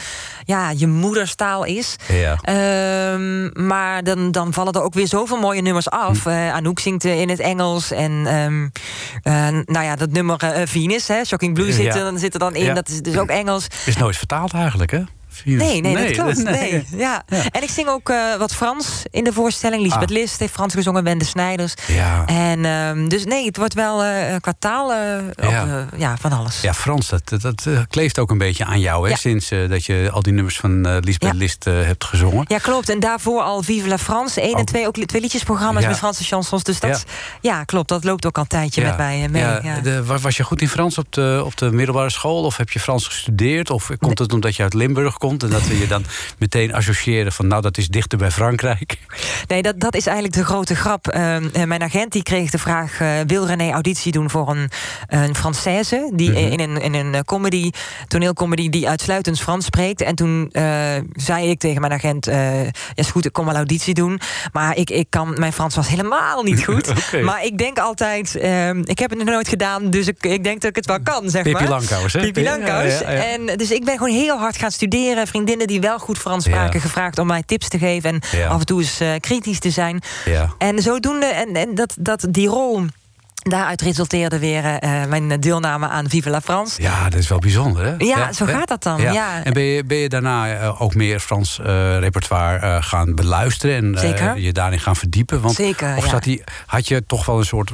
[0.45, 1.95] ja, je moederstaal is.
[2.07, 2.38] Ja.
[2.41, 6.25] Ehm, maar dan, dan vallen er ook weer zoveel mooie nummers af.
[6.25, 7.91] Eh, Anouk zingt eh, in het Engels.
[7.91, 8.67] En ehm,
[9.23, 11.95] eh, nou ja, dat nummer eh, Venus, hè, Shocking Blue, zit, Ja.
[11.95, 12.75] er, zit er dan in.
[12.75, 13.67] Dat is dus ook Engels.
[13.86, 15.01] Is nooit vertaald eigenlijk, hè?
[15.45, 16.43] Nee, nee, dat klopt.
[16.43, 16.71] nee.
[16.71, 16.85] Nee.
[17.03, 17.23] Ja.
[17.27, 17.43] Ja.
[17.51, 19.81] En ik zing ook eh, wat Frans in de voorstelling.
[19.81, 20.15] Lisbeth Ah.
[20.17, 21.73] List heeft Frans gezongen, Wende Snijders.
[21.87, 22.25] Ja.
[22.25, 24.85] En ehm, dus nee, het wordt wel eh qua taal
[25.35, 25.87] op, Ja.
[25.97, 26.61] ja, van alles.
[26.61, 29.15] Ja, Frans, dat, dat, eh, kleeft ook een beetje aan jou, hè?
[29.17, 31.33] Sinds eh, dat je al die nummers van Lisbeth.
[31.33, 32.45] List hebt gezongen.
[32.47, 32.89] Ja, klopt.
[32.89, 34.41] En daarvoor al Vive la France.
[34.41, 34.63] 1 en Oh.
[34.63, 36.63] 2 ook li- twee liedjesprogramma's met Franse chansons.
[36.63, 37.03] Dus dat,
[37.41, 37.63] ja.
[37.63, 37.89] klopt.
[37.89, 39.41] Dat loopt ook al een tijdje met mij mee.
[39.41, 39.79] Ja, Ja.
[39.79, 42.43] de- wa- was je goed in Frans op de, op de middelbare school?
[42.43, 43.69] Of heb je Frans gestudeerd?
[43.69, 45.43] Of komt het omdat je uit Limburg komt...
[45.43, 46.05] en dat we je dan
[46.38, 47.47] meteen associëren van...
[47.47, 48.97] nou, dat is dichter bij Frankrijk?
[49.47, 51.07] Nee, dat, dat is eigenlijk de grote grap.
[51.07, 52.99] Ehm, eh, mijn agent die kreeg de vraag...
[52.99, 54.69] eh, wil René auditie doen voor een,
[55.07, 56.12] een Française...
[56.15, 56.39] die Mhm.
[56.39, 57.71] in een, in een eh, comedy,
[58.07, 58.69] toneelcomedy...
[58.69, 60.01] die uitsluitend Frans spreekt.
[60.01, 60.49] En toen
[61.13, 62.25] zei ik tegen mijn agent...
[62.25, 64.19] ja, is goed, ik kom wel auditie doen.
[64.51, 67.12] Maar ik, ik kan, mijn Frans was helemaal niet goed.
[67.23, 68.36] Maar ik denk altijd...
[68.36, 71.01] ehm, ik heb het nog nooit gedaan, dus ik, ik denk dat ik het wel
[71.03, 71.69] kan, zeg Pippi maar.
[71.69, 72.19] Langkous, hè?
[72.19, 72.99] Pippi Ja, Langkous.
[72.99, 73.23] ja, ja.
[73.23, 75.12] En, dus ik ben gewoon heel hard gaan studeren.
[75.28, 76.80] Vriendinnen die wel goed Frans spraken...
[76.80, 76.86] Ja.
[76.86, 78.10] gevraagd om mij tips te geven...
[78.10, 78.47] en Ja.
[78.47, 80.02] af en toe eens eh, kritisch te zijn.
[80.26, 80.54] Ja.
[80.58, 82.86] En zodoende, en, en dat, dat die rol.
[83.43, 86.82] Daaruit resulteerde weer eh, mijn deelname aan Vive la France.
[86.82, 87.93] Ja, dat is wel bijzonder, hè?
[87.97, 89.43] Ja, zo gaat dat dan, ja.
[89.43, 93.75] En ben je, ben je daarna eh, ook meer Frans eh, repertoire eh, gaan beluisteren...
[93.75, 95.41] en eh, je daarin gaan verdiepen?
[95.41, 96.10] Want, Zeker, Of ja.
[96.10, 97.71] zat die, had je toch wel een soort...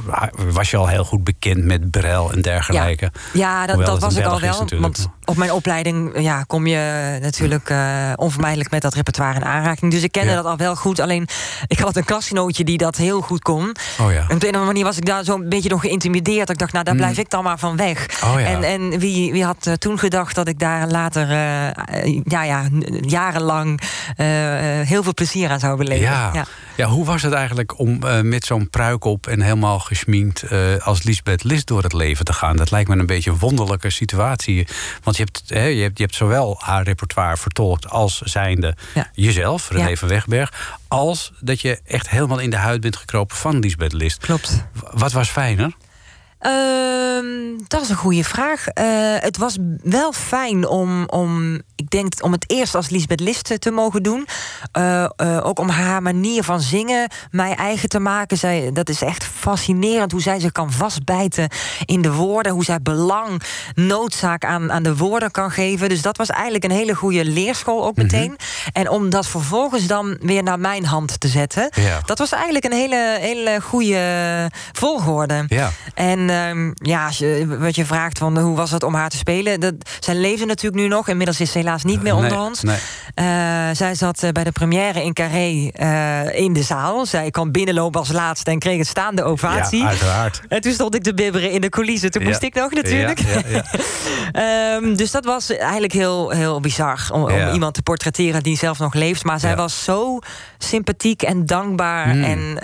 [0.52, 3.12] was je al heel goed bekend met Brel en dergelijke?
[3.32, 4.68] Ja, dat, dat was ik al wel.
[4.78, 9.92] Want op mijn opleiding ja, kom je natuurlijk eh, onvermijdelijk met dat repertoire in aanraking.
[9.92, 11.00] Dus ik kende dat al wel goed.
[11.00, 11.28] Alleen
[11.66, 13.76] ik had een klasgenootje die dat heel goed kon.
[14.00, 14.24] Oh ja.
[14.28, 16.46] En op de een of andere manier was ik daar zo'n beetje nog geïntimideerd.
[16.46, 18.22] Dat ik dacht, nou daar blijf ik dan maar van weg.
[18.24, 18.46] Oh ja.
[18.46, 22.68] En, en wie, wie had eh, toen gedacht dat ik daar later eh, ja, ja,
[23.00, 23.80] jarenlang
[24.16, 24.26] eh,
[24.88, 26.04] heel veel plezier aan zou beleven.
[26.04, 26.30] Ja.
[26.32, 26.44] Ja.
[26.76, 26.86] Ja.
[26.86, 30.44] hoe was het eigenlijk om met zo'n pruik op en helemaal geschminkt
[30.82, 32.56] als Lisbeth List door het leven te gaan?
[32.56, 34.66] Dat lijkt me een beetje een wonderlijke situatie.
[35.02, 39.10] Want je hebt, hè, je hebt, je hebt zowel haar repertoire vertolkt als zijnde Ja.
[39.12, 39.96] jezelf, René Ja.
[39.96, 44.18] van Wegberg, als dat je echt helemaal in de huid bent gekropen van Lisbeth List.
[44.18, 44.64] Klopt.
[44.90, 45.76] Wat was fijner?
[46.38, 48.66] Ehm, dat is een goede vraag.
[48.66, 48.84] Eh,
[49.18, 53.70] het was wel fijn om, om, ik denk, om het eerst als Lisbeth List te
[53.70, 54.26] mogen doen.
[54.72, 58.36] Eh, eh, ook om haar manier van zingen mij eigen te maken.
[58.36, 61.48] Zij, dat is echt fascinerend hoe zij zich kan vastbijten
[61.84, 62.52] in de woorden.
[62.52, 63.42] Hoe zij belang,
[63.74, 65.88] noodzaak aan, aan de woorden kan geven.
[65.88, 68.36] Dus dat was eigenlijk een hele goede leerschool ook meteen.
[68.72, 71.70] En om dat vervolgens dan weer naar mijn hand te zetten.
[71.74, 72.00] Ja.
[72.04, 75.44] Dat was eigenlijk een hele, hele goede volgorde.
[75.46, 75.70] Ja.
[75.94, 79.16] En ehm, ja, als je, wat je vraagt van hoe was het om haar te
[79.16, 79.60] spelen.
[79.60, 81.08] Dat, zij leefde natuurlijk nu nog.
[81.08, 82.62] Inmiddels is ze helaas niet meer onder Nee, ons.
[82.62, 82.76] nee.
[83.14, 83.24] Eh,
[83.72, 87.06] zij zat eh, bij de première in Carré eh, in de zaal.
[87.06, 89.80] Zij kwam binnenlopen als laatste en kreeg een staande ovatie.
[89.82, 90.40] Ja, uiteraard.
[90.48, 92.10] en toen stond ik te bibberen in de coulissen.
[92.10, 92.28] Toen Ja.
[92.28, 93.18] moest ik nog natuurlijk.
[93.48, 93.64] Ja.
[94.32, 97.08] Ehm, dus dat was eigenlijk heel, heel bizar.
[97.12, 99.24] Om, iemand te portretteren die zelf nog leeft.
[99.24, 100.18] Maar zij was zo
[100.58, 102.08] sympathiek en dankbaar.
[102.08, 102.24] Mm.
[102.24, 102.60] En,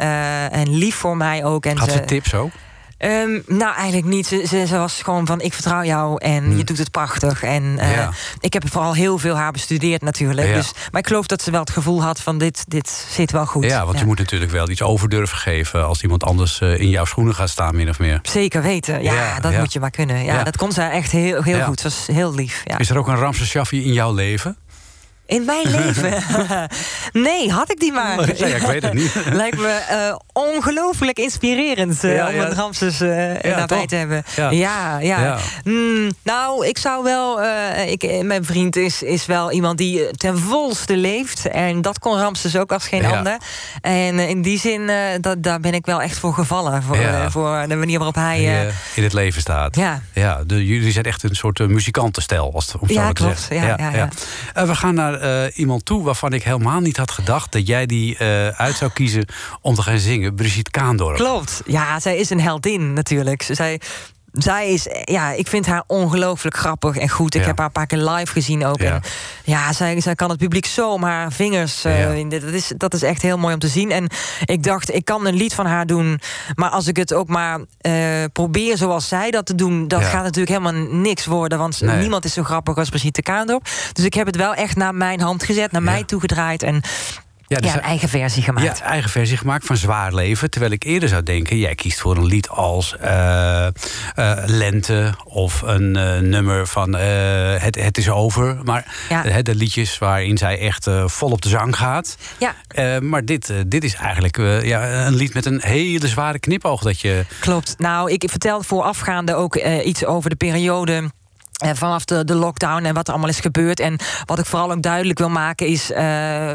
[0.53, 1.67] en lief voor mij ook.
[1.67, 2.51] En Had ze tips ook?
[2.99, 4.27] Ehm, nou, eigenlijk niet.
[4.27, 7.43] Ze, ze, ze was gewoon van, ik vertrouw jou en je doet het prachtig.
[7.43, 8.11] En eh, Ja.
[8.41, 10.49] ik heb vooral heel veel haar bestudeerd natuurlijk.
[10.49, 10.55] Ja.
[10.55, 13.47] Dus, maar ik geloof dat ze wel het gevoel had van, dit, dit zit wel
[13.47, 13.65] goed.
[13.65, 15.87] Ja, want je moet natuurlijk wel iets over durven geven...
[15.87, 18.19] als iemand anders eh, in jouw schoenen gaat staan, min of meer.
[18.23, 19.03] Zeker weten.
[19.03, 20.25] Ja, dat moet je maar kunnen.
[20.25, 20.43] Ja.
[20.45, 21.81] Dat kon zij echt heel, heel goed.
[21.81, 22.63] Ze was heel lief.
[22.65, 22.79] Ja.
[22.79, 24.57] Is er ook een Ramses Shaffi in jouw leven?
[25.27, 26.23] In mijn leven?
[27.29, 28.37] nee, had ik die maar.
[28.37, 29.15] Ja, ik weet het niet.
[29.33, 33.11] Lijkt me uh, ongelooflijk inspirerend uh, ja, om een Ramses uh,
[33.43, 33.87] nabij toch?
[33.87, 34.25] te hebben.
[34.51, 35.39] Ja, ja.
[35.65, 37.43] Mm, nou, ik zou wel...
[37.87, 41.47] ik, mijn vriend is, is wel iemand die ten volste leeft.
[41.47, 43.37] En dat kon Ramses ook als geen ander.
[43.81, 46.83] En in die zin, dat, daar ben ik wel echt voor gevallen.
[46.83, 46.99] Voor,
[47.29, 48.71] voor de manier waarop hij...
[48.95, 49.77] in het leven staat.
[49.77, 50.01] Ja.
[50.13, 53.57] ja de, jullie zijn echt een soort muzikantenstijl, als het om zo ja, te zeggen.
[53.57, 54.09] Ja, ja,
[54.55, 57.87] ja, we gaan naar uh, iemand toe waarvan ik helemaal niet had gedacht dat jij
[57.87, 59.27] die uh, uit zou kiezen
[59.61, 60.35] om te gaan zingen.
[60.35, 61.17] Brigitte Kaandorp.
[61.17, 61.63] Klopt.
[61.67, 63.43] Ja, zij is een heldin natuurlijk.
[63.43, 63.81] Zij
[64.37, 67.35] zij is, ja, ik vind haar ongelooflijk grappig en goed.
[67.35, 68.81] Ik heb haar een paar keer live gezien ook.
[68.81, 69.03] Ja, en
[69.45, 72.29] ja zij, zij kan het publiek zo om haar vingers uh, in.
[72.29, 73.91] Dat is, dat is echt heel mooi om te zien.
[73.91, 74.07] En
[74.45, 76.21] ik dacht, ik kan een lied van haar doen.
[76.55, 80.23] Maar als ik het ook maar uh, probeer zoals zij dat te doen, dat gaat
[80.23, 81.59] natuurlijk helemaal niks worden.
[81.59, 83.69] Want niemand is zo grappig als Brigitte Kaandorp.
[83.93, 86.63] Dus ik heb het wel echt naar mijn hand gezet, naar mij toegedraaid.
[86.63, 86.83] En
[87.47, 88.79] ja, dus een eigen versie gemaakt.
[88.79, 90.51] Ja, eigen versie gemaakt van Zwaar Leven.
[90.51, 93.67] Terwijl ik eerder zou denken, jij kiest voor een lied als uh,
[94.19, 95.15] uh, Lente...
[95.25, 98.59] of een uh, nummer van het, het is over.
[98.65, 99.43] Maar ja.
[99.43, 102.17] de liedjes waarin zij echt vol op de zang gaat.
[102.39, 102.55] Ja.
[103.01, 106.83] maar dit, dit is eigenlijk ja, een lied met een hele zware knipoog.
[106.83, 107.25] Dat je...
[107.41, 107.75] Klopt.
[107.79, 111.11] Nou, ik vertelde voorafgaande ook iets over de periode
[111.65, 113.81] uh, vanaf de, de lockdown en wat er allemaal is gebeurd.
[113.81, 115.91] En wat ik vooral ook duidelijk wil maken is...
[115.91, 116.53] Uh,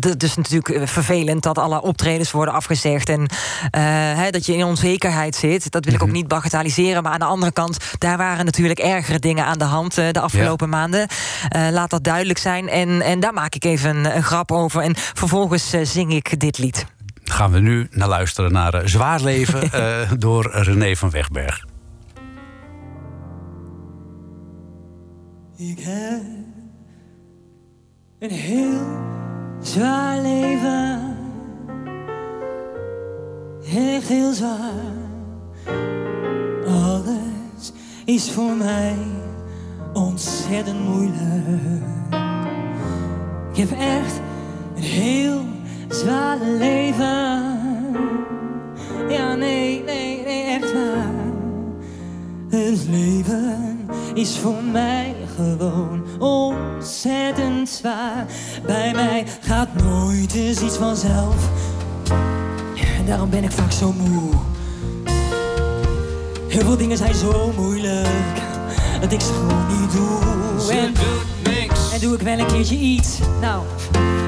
[0.00, 3.08] het is natuurlijk vervelend dat alle optredens worden afgezegd...
[3.08, 3.28] en
[3.76, 5.70] uh, dat je in onzekerheid zit.
[5.70, 6.16] Dat wil ik ook mhm.
[6.16, 7.02] niet bagatelliseren.
[7.02, 9.94] Maar aan de andere kant, daar waren natuurlijk ergere dingen aan de hand...
[9.94, 11.08] de afgelopen maanden.
[11.70, 12.68] laat dat duidelijk zijn.
[12.68, 14.82] En, en daar maak ik even een, een grap over.
[14.82, 16.86] En vervolgens zing ik dit lied.
[17.24, 19.70] Gaan we nu naar luisteren naar Zwaar Leven...
[20.18, 21.64] door René van Wegberg.
[25.70, 26.22] Ik heb
[28.18, 28.80] een heel
[29.60, 31.16] zwaar leven.
[33.76, 34.92] Echt heel zwaar.
[36.66, 37.72] Alles
[38.04, 38.96] is voor mij
[39.92, 41.82] ontzettend moeilijk.
[43.52, 44.20] Ik heb echt
[44.74, 45.40] een heel
[45.88, 47.60] zwaar leven.
[49.08, 51.10] Ja, nee, nee, nee, echt waar.
[52.48, 53.78] Het leven
[54.14, 58.26] is voor mij gewoon ontzettend zwaar.
[58.66, 61.36] Bij mij gaat nooit eens iets vanzelf.
[62.98, 64.30] En daarom ben ik vaak zo moe.
[66.48, 68.40] Heel veel dingen zijn zo moeilijk
[69.00, 70.72] dat ik ze gewoon niet doe.
[70.72, 70.94] En,
[71.92, 73.62] en doe ik wel een keertje iets, nou,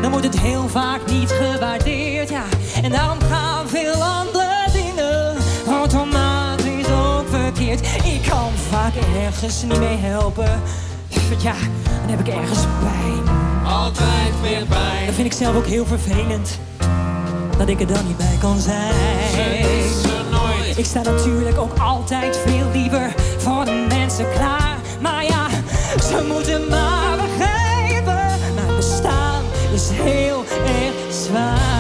[0.03, 2.29] dan wordt het heel vaak niet gewaardeerd.
[2.29, 2.45] Ja.
[2.83, 5.37] En daarom gaan veel andere dingen
[5.67, 7.81] automatisch ook verkeerd.
[8.05, 8.93] Ik kan vaak
[9.25, 10.63] ergens niet mee helpen.
[11.39, 11.55] Ja,
[11.85, 13.37] dan heb ik ergens pijn.
[13.67, 15.07] Altijd weer pijn.
[15.07, 16.59] Dat vind ik zelf ook heel vervelend.
[17.59, 18.95] Dat ik er dan niet bij kan zijn.
[20.77, 24.77] Ik sta natuurlijk ook altijd veel liever voor de mensen klaar.
[25.01, 25.49] Maar ja,
[26.01, 28.39] ze moeten maar begrijpen.
[28.55, 31.74] Mijn bestaan is heel erg zwaar.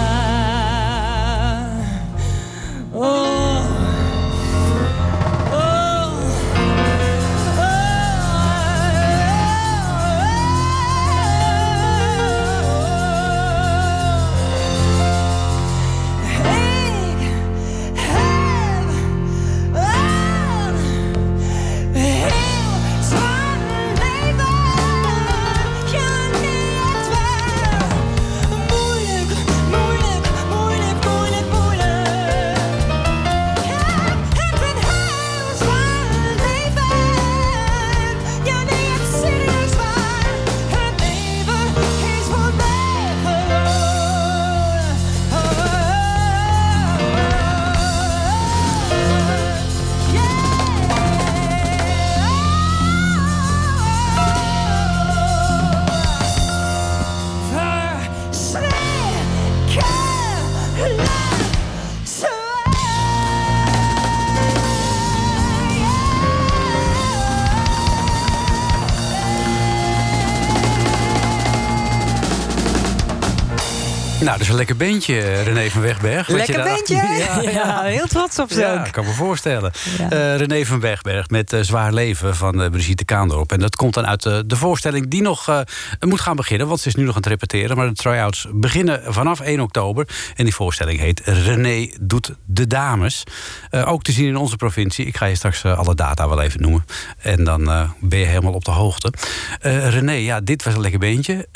[74.44, 76.28] Is een lekker beentje, René van Wegberg.
[76.28, 76.94] Lekker beentje?
[77.54, 78.92] Ja, heel trots op ze Ja, ook.
[78.92, 79.72] kan me voorstellen.
[80.10, 83.52] Eh, René van Wegberg met eh, Zwaar Leven van eh, Brigitte Kaandorp.
[83.52, 85.64] En dat komt dan uit de voorstelling die nog
[86.00, 86.66] moet gaan beginnen.
[86.66, 87.76] Want ze is nu nog aan het repeteren.
[87.76, 90.08] Maar de try-outs beginnen vanaf 1 oktober.
[90.36, 93.22] En die voorstelling heet René doet de dames.
[93.70, 95.06] Ook te zien in onze provincie.
[95.06, 96.84] Ik ga je straks alle data wel even noemen.
[97.18, 99.12] En dan ben je helemaal op de hoogte.
[99.60, 101.48] René, ja, dit was een lekker beentje.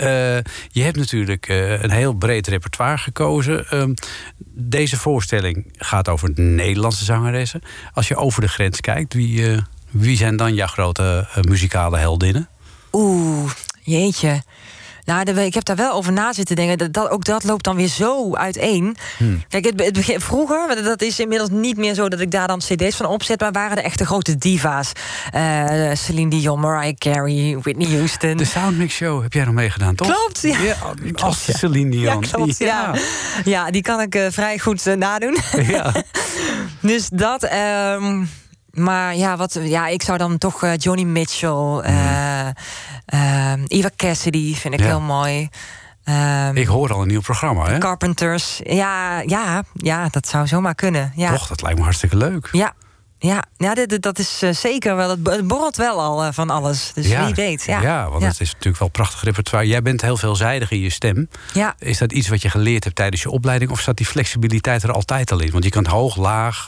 [0.69, 1.49] Je hebt natuurlijk
[1.83, 3.71] een heel breed repertoire gekozen.
[3.71, 3.95] Ehm,
[4.55, 7.63] deze voorstelling gaat over Nederlandse zangeressen.
[7.93, 11.99] Als je over de grens kijkt, wie, eh, wie zijn dan jouw grote eh, muzikale
[11.99, 12.49] heldinnen?
[12.93, 13.51] Oeh,
[13.83, 14.43] jeetje.
[15.09, 16.79] Nou, de- ik heb daar wel over na zitten denken.
[16.79, 18.97] Dat, dat, ook dat loopt dan weer zo uiteen.
[19.17, 19.45] Hmm.
[19.49, 22.47] Kijk, het, het begin, vroeger, maar dat is inmiddels niet meer zo dat ik daar
[22.47, 23.41] dan cd's van opzet...
[23.41, 24.93] maar waren de echte grote diva's.
[25.31, 28.37] Eh, Celine Dion, Mariah Carey, Whitney Houston.
[28.37, 30.07] De Soundmix Show heb jij nog meegedaan, toch?
[30.07, 30.75] Klopt, ja.
[31.27, 32.03] als Celine Dion.
[32.21, 32.59] Ja, klopt.
[32.59, 32.95] Ja,
[33.45, 33.71] ja.
[33.71, 35.37] die kan ik eh, vrij goed eh, nadoen.
[35.69, 35.93] Ja.
[36.81, 37.43] dus dat.
[37.43, 38.25] ehm,
[38.71, 42.38] maar ja, wat, ja, ik zou dan toch Johnny Mitchell, eh,
[43.07, 44.87] ehm, Eva Cassidy vind ik Ja.
[44.87, 45.49] heel mooi.
[46.05, 47.79] Ehm, Ik hoor al een nieuw programma, hè?
[47.79, 48.61] Carpenters.
[48.65, 51.13] Ja, ja, ja, dat zou zomaar kunnen.
[51.17, 51.31] Ja.
[51.31, 52.49] Toch, dat lijkt me hartstikke leuk.
[52.53, 52.73] Ja.
[53.21, 55.11] Ja, ja dit, dat is eh, zeker wel.
[55.11, 56.91] Het bo- het borrelt wel al eh, van alles.
[56.95, 57.65] Dus wie weet.
[57.65, 58.29] Ja, want ja.
[58.29, 59.67] het is natuurlijk wel prachtig repertoire.
[59.69, 61.29] Jij bent heel veelzijdig in je stem.
[61.53, 61.75] Ja.
[61.79, 63.71] Is dat iets wat je geleerd hebt tijdens je opleiding?
[63.71, 65.51] Of staat die flexibiliteit er altijd al in?
[65.51, 66.67] Want je kan hoog, laag,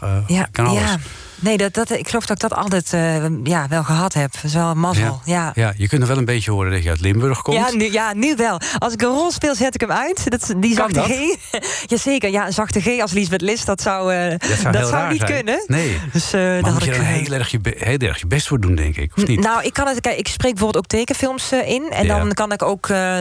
[0.52, 0.94] kan alles.
[1.40, 4.32] Nee, dat, dat, ik geloof dat ik dat altijd eh, ja, wel gehad heb.
[4.32, 5.20] Dat is wel een mazzel.
[5.24, 5.52] Ja.
[5.54, 7.56] Ja, je kunt er wel een beetje horen dat je uit Limburg komt.
[7.56, 8.60] Ja, nu, ja, nu wel.
[8.78, 10.30] Als ik een rol speel, zet ik hem uit.
[10.30, 11.08] Dat, die Kan zachte
[11.52, 11.60] dat?
[11.62, 11.64] G.
[11.90, 14.38] Jazeker, ja, een zachte G als Lisbeth List, dat zou, eh,
[14.72, 15.34] Dat zou, niet zijn.
[15.34, 15.64] kunnen.
[15.66, 15.98] Nee.
[16.12, 18.26] Dus, eh, maar daar moet had je dan eh, heel erg, je heel erg je
[18.26, 19.40] best voor doen, denk ik, of niet?
[19.40, 20.00] Nou, ik kan het.
[20.00, 21.90] Kijk, ik spreek bijvoorbeeld ook tekenfilms eh, in.
[21.90, 22.18] En Ja.
[22.18, 23.20] dan kan ik ook eh,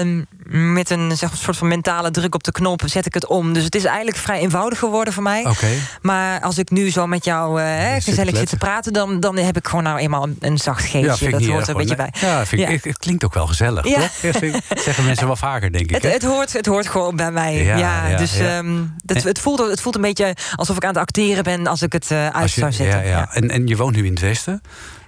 [0.51, 3.53] met een zeg, soort van mentale druk op de knop zet ik het om.
[3.53, 5.45] Dus het is eigenlijk vrij eenvoudig geworden voor mij.
[5.45, 5.67] Oké.
[6.01, 9.37] Maar als ik nu zo met jou eh, hè, gezellig zit te praten, dan, dan
[9.37, 11.25] heb ik gewoon nou eenmaal een, een zacht geestje.
[11.25, 12.13] Ja, dat hoort er een beetje bij.
[12.19, 12.73] Ja, vind ik, Ja.
[12.73, 13.93] Het, het klinkt ook wel gezellig, Ja.
[13.95, 14.11] toch?
[14.21, 16.01] Ja, vind ik- dat zeggen mensen wel vaker, denk ik.
[16.01, 17.63] Het, het, hoort, het hoort gewoon bij mij.
[17.63, 21.43] Ja, dus ehm, het, het, voelt, het voelt een beetje alsof ik aan het acteren
[21.43, 22.99] ben als ik het eh, uit je- zou zetten.
[23.03, 23.29] Ja, ja.
[23.33, 24.61] En, en je woont nu in het Westen.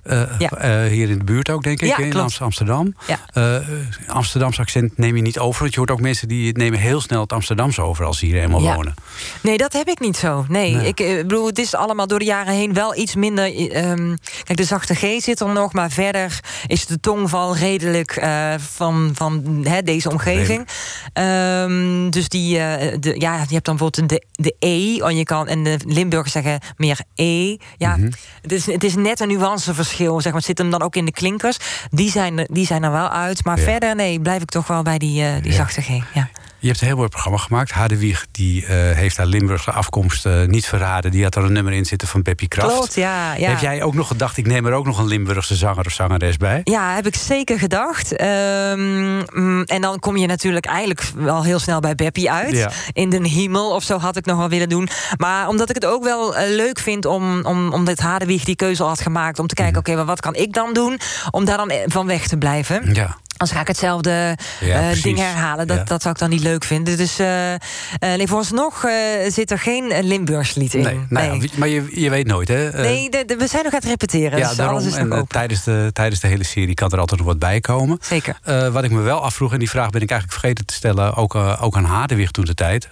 [0.04, 0.50] Eh, Ja.
[0.50, 2.38] eh, hier in de buurt ook, denk ik, Ja, in klopt.
[2.42, 2.96] Amsterdam.
[3.08, 3.20] Ja.
[3.34, 3.68] Eh,
[4.08, 5.62] Amsterdamse accent neem je niet over.
[5.62, 8.42] Want je hoort ook mensen die nemen heel snel het Amsterdamse over als ze hier
[8.42, 8.76] eenmaal Ja.
[8.76, 8.94] wonen.
[9.42, 10.46] Nee, dat heb ik niet zo.
[10.48, 10.88] Nee, Nee.
[10.88, 13.46] Ik bedoel, het is allemaal door de jaren heen wel iets minder.
[13.46, 18.24] eh, ehm, kijk, de zachte G zit er nog, maar verder is de tongval redelijk
[18.60, 20.68] van, van deze omgeving.
[21.14, 22.54] Ehm, dus die,
[23.00, 26.32] de, ja, je hebt dan bijvoorbeeld de, de E, en je kan en de Limburgers
[26.34, 27.56] zeggen meer E.
[27.78, 28.12] Ja, Mhm.
[28.42, 29.90] het, is, het is net een nuanceverschil.
[29.98, 31.58] Zeg maar, het zit hem dan ook in de klinkers.
[31.90, 33.64] Die zijn, er- die zijn er wel uit, maar Ja.
[33.64, 35.88] verder nee, blijf ik toch wel bij die, eh, die zachte G.
[36.14, 36.30] Ja.
[36.62, 37.72] Je hebt een heel mooi programma gemaakt.
[37.72, 41.12] Hadewieg die, eh, heeft haar Limburgse afkomst eh, niet verraden.
[41.12, 42.74] Die had er een nummer in zitten van Peppy Kraft.
[42.74, 43.50] Klopt, ja, ja.
[43.50, 46.38] Heb jij ook nog gedacht, ik neem er ook nog een Limburgse zanger of zangeres
[46.38, 46.62] bij?
[46.64, 48.16] Ja, heb ik zeker gedacht.
[48.16, 52.52] Ehm, mm, en dan kom je natuurlijk eigenlijk wel heel snel bij Beppie uit.
[52.56, 52.72] Ja.
[52.94, 54.90] In den hemel of zo had ik nog wel willen doen.
[55.18, 58.82] Maar omdat ik het ook wel eh, leuk vind om, om, omdat Hadewieg die keuze
[58.84, 59.40] al had gemaakt...
[59.40, 59.80] om te kijken, Mhm.
[59.82, 61.00] oké, maar wat kan ik dan doen?
[61.32, 62.94] Om daar dan van weg te blijven.
[62.94, 63.18] Ja.
[63.42, 65.68] Anders ga ik hetzelfde Ja, eh, ding herhalen.
[65.68, 65.84] Dat, Ja.
[65.84, 66.98] dat zou ik dan niet leuk vinden.
[66.98, 67.60] Dus eh eh,
[68.00, 68.86] nee, vooralsnog
[69.28, 70.82] zit er geen Limburgs lied in.
[70.84, 71.52] Nee, nou Nee.
[71.56, 72.70] maar je, je weet nooit, hè?
[72.82, 74.40] Nee, de- de- we zijn nog aan het repeteren.
[74.40, 74.76] Ja, dus daarom.
[74.78, 77.40] alles is nog En, tijdens, de, tijdens de hele serie kan er altijd nog wat
[77.40, 77.98] bij komen.
[78.02, 78.40] Zeker.
[78.72, 81.36] Wat ik me wel afvroeg, en die vraag ben ik eigenlijk vergeten te stellen, ook,
[81.36, 82.88] ook aan Hadewicht toen de tijd.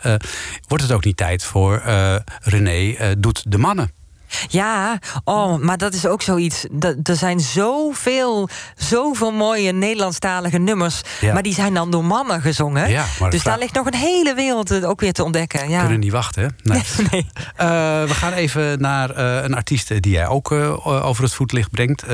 [0.67, 1.81] wordt het ook niet tijd voor
[2.41, 3.91] René doet de mannen?
[4.47, 6.65] Ja, oh, maar dat is ook zoiets.
[7.03, 11.01] Er zijn zoveel, zoveel mooie Nederlandstalige nummers.
[11.21, 11.33] Ja.
[11.33, 12.89] Maar die zijn dan door mannen gezongen.
[12.89, 15.69] Ja, dus daar ligt nog een hele wereld eh, ook weer te ontdekken.
[15.69, 15.79] Ja.
[15.79, 16.49] Kunnen niet wachten, hè?
[16.63, 16.81] Nee.
[17.11, 17.25] nee.
[17.55, 17.67] Eh,
[18.03, 20.51] we gaan even naar eh, een artiest die jij ook
[20.85, 22.05] over het voetlicht brengt.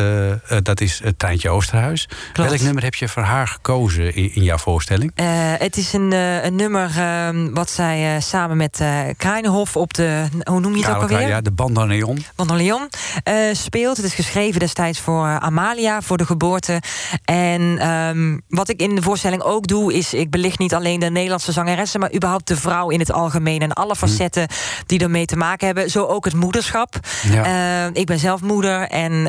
[0.64, 2.08] Dat is Treintje Oosterhuis.
[2.34, 2.50] Klopt.
[2.50, 5.12] Welk nummer heb je voor haar gekozen in, in jouw voorstelling?
[5.60, 8.84] Het is een, een nummer ehm, wat zij samen met
[9.18, 10.24] Kruinhof op de.
[10.44, 11.28] Hoe noem je het ook alweer?
[11.28, 12.05] ja, de Bandoneon.
[12.36, 12.90] Van der Leon
[13.24, 13.98] eh, speelt.
[13.98, 16.82] Het is geschreven destijds voor eh, Amalia, voor de geboorte.
[17.26, 21.10] En ehm, wat ik in de voorstelling ook doe, is ik belicht niet alleen de
[21.10, 24.48] Nederlandse zangeressen, maar überhaupt de vrouw in het algemeen en alle facetten
[24.86, 25.90] die ermee te maken hebben.
[25.90, 26.96] Zo ook het moederschap.
[27.30, 27.44] Ja.
[27.86, 29.22] Eh, ik ben zelf moeder en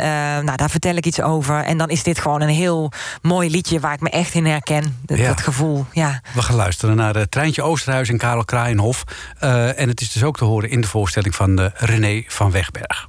[0.45, 1.65] nou, daar vertel ik iets over.
[1.65, 4.99] En dan is dit gewoon een heel mooi liedje waar ik me echt in herken.
[5.03, 5.27] Dat, Ja.
[5.27, 6.21] dat gevoel, ja.
[6.35, 9.05] We gaan luisteren naar Treintje Oosterhuis en Karel Kraaienhof.
[9.39, 13.07] En het is dus ook te horen in de voorstelling van René van Wegberg.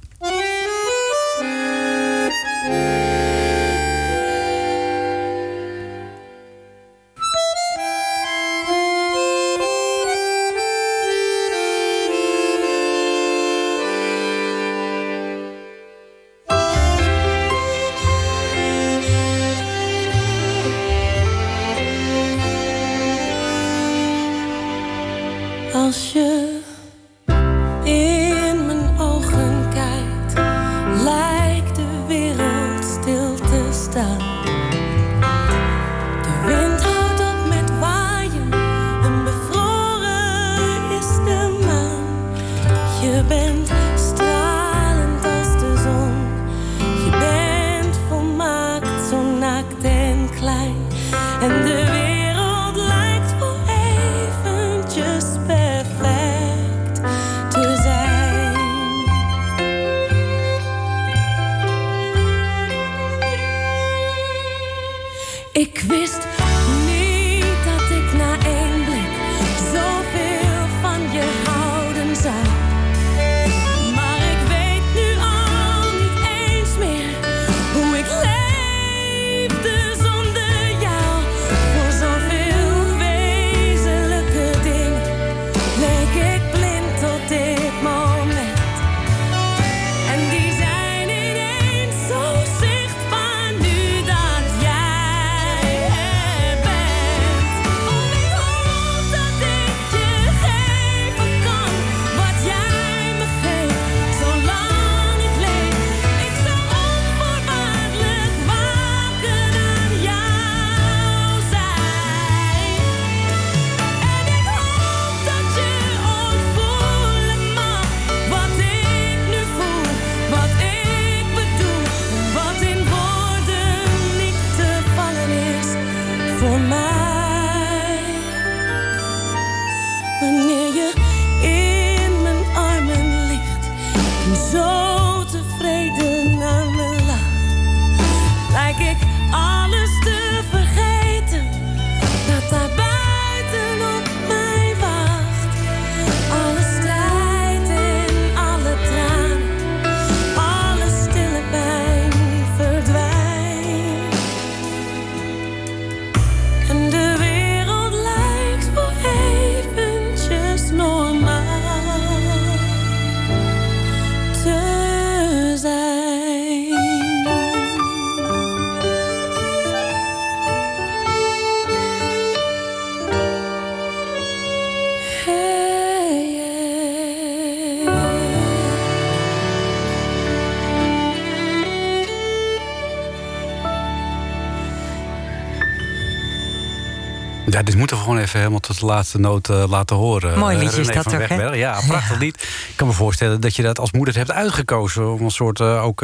[187.50, 190.38] Ja, dit moeten we gewoon even helemaal tot de laatste noot eh, laten horen.
[190.38, 191.52] Mooi Eh, liedje is dat toch, hè?
[191.52, 192.42] Ja, prachtig lied.
[192.68, 195.12] Ik kan me voorstellen dat je dat als moeder hebt uitgekozen...
[195.12, 196.02] om een soort eh, ook,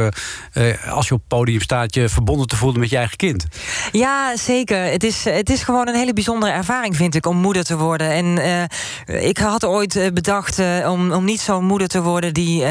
[0.88, 1.94] als je op het podium staat...
[1.94, 3.46] je verbonden te voelen met je eigen kind.
[3.92, 4.82] Ja, zeker.
[4.82, 8.10] Het is, het is gewoon een hele bijzondere ervaring, vind ik, om moeder te worden.
[8.10, 8.68] En
[9.06, 12.64] ik had ooit bedacht om, om niet zo'n moeder te worden die.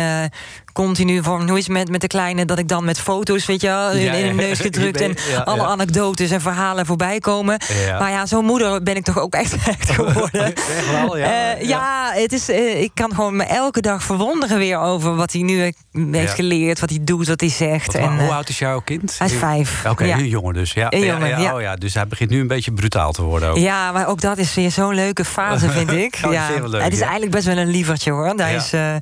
[0.74, 3.46] Eh, Continu van hoe is het met, met de kleine dat ik dan met foto's,
[3.46, 4.42] weet je wel, in, Ja, in een ja.
[4.42, 5.16] neus gedrukt en
[5.46, 7.58] alle anekdotes en verhalen voorbij komen.
[8.00, 10.54] Maar ja, zo'n moeder ben ik toch ook echt, echt geworden.
[10.92, 11.56] Wel, ja.
[11.56, 15.32] Eh, ja, het is, eh, ik kan gewoon me elke dag verwonderen weer over wat
[15.32, 15.72] hij nu
[16.12, 17.86] heeft geleerd, wat hij doet, wat hij zegt.
[17.86, 19.16] Wat- en, hoe eh, oud is jouw kind?
[19.18, 19.86] hij is vijf.
[19.90, 20.16] Oké, Ja.
[20.18, 20.74] heel jongen dus.
[20.74, 21.54] Ja, jongen.
[21.54, 21.76] Oh, ja.
[21.76, 23.58] Dus hij begint nu een beetje brutaal te worden ook.
[23.58, 26.16] Ja, maar ook dat is weer zo'n leuke fase, vind ik.
[26.16, 26.48] Ja.
[26.66, 28.34] leuk, het is eigenlijk best wel een lievertje hoor.
[28.36, 28.96] Hij is eh,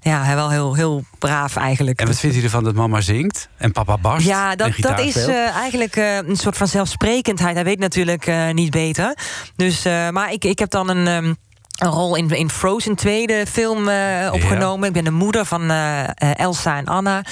[0.00, 2.00] ja, hij wel heel, heel braaf eigenlijk.
[2.00, 5.16] En wat vindt hij ervan dat mama zingt en papa barst Ja, dat, dat is
[5.16, 7.54] eh, eigenlijk eh, een soort van zelfsprekendheid.
[7.54, 9.16] Hij weet natuurlijk eh, niet beter.
[9.56, 11.06] Dus, maar ik, ik heb dan een.
[11.06, 11.34] ehm,
[11.78, 14.88] een rol in, in Frozen 2, de film, eh, opgenomen.
[14.88, 17.22] Ik ben de moeder van eh, eh, Elsa en Anna.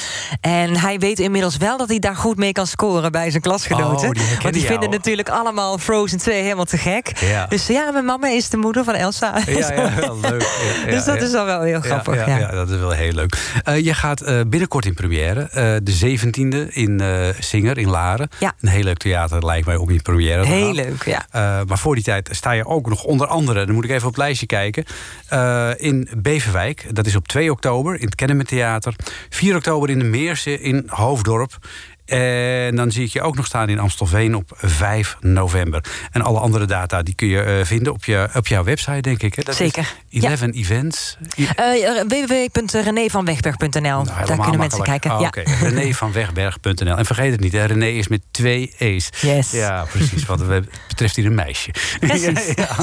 [0.41, 4.09] En hij weet inmiddels wel dat hij daar goed mee kan scoren bij zijn klasgenoten.
[4.09, 4.67] Oh, die Want die jou.
[4.67, 7.13] vinden natuurlijk allemaal Frozen 2 helemaal te gek.
[7.21, 7.47] Ja.
[7.47, 9.39] Dus ja, mijn mama is de moeder van Elsa.
[9.47, 10.85] Ja, ja, leuk.
[10.91, 12.27] Dus dat is dan wel heel grappig.
[12.27, 13.37] Ja, dat is wel heel leuk.
[13.83, 15.49] Je gaat binnenkort in première.
[15.83, 17.03] de 17e in
[17.39, 18.29] Singer in Laren.
[18.39, 18.55] Ja.
[18.61, 21.27] Een heel leuk theater lijkt mij om in première te Heel leuk, ja.
[21.67, 23.65] Maar voor die tijd sta je ook nog onder andere...
[23.67, 24.85] dan moet ik even op het kijken...
[25.29, 26.95] eh, in Beverwijk.
[26.95, 28.95] Dat is op 2 oktober in het Kennemer Theater.
[29.29, 31.59] 4 oktober in de Meerse in Hoofddorp.
[32.07, 35.85] En dan zie ik je ook nog staan in Amstelveen op 5 november.
[36.11, 39.23] En alle andere data die kun je eh, vinden op, je, op jouw website, denk
[39.23, 39.35] ik.
[39.35, 39.43] Hè?
[39.43, 40.31] Dat is Zeker, ja.
[40.31, 41.17] 11 Events.
[41.39, 43.71] I- Eh, www.renévanwegberg.nl.
[43.81, 45.11] Daar Nou, helemaal kunnen mensen kijken.
[45.13, 45.27] Oh, ja.
[45.27, 46.97] Oké, René van Wegberg.nl.
[46.97, 49.09] En vergeet het niet, hè, René is met twee E's.
[49.21, 49.51] Yes.
[49.51, 50.25] Ja, precies.
[50.27, 51.71] Wat het betreft hier een meisje.
[52.01, 52.47] Precies.
[52.55, 52.55] Ja,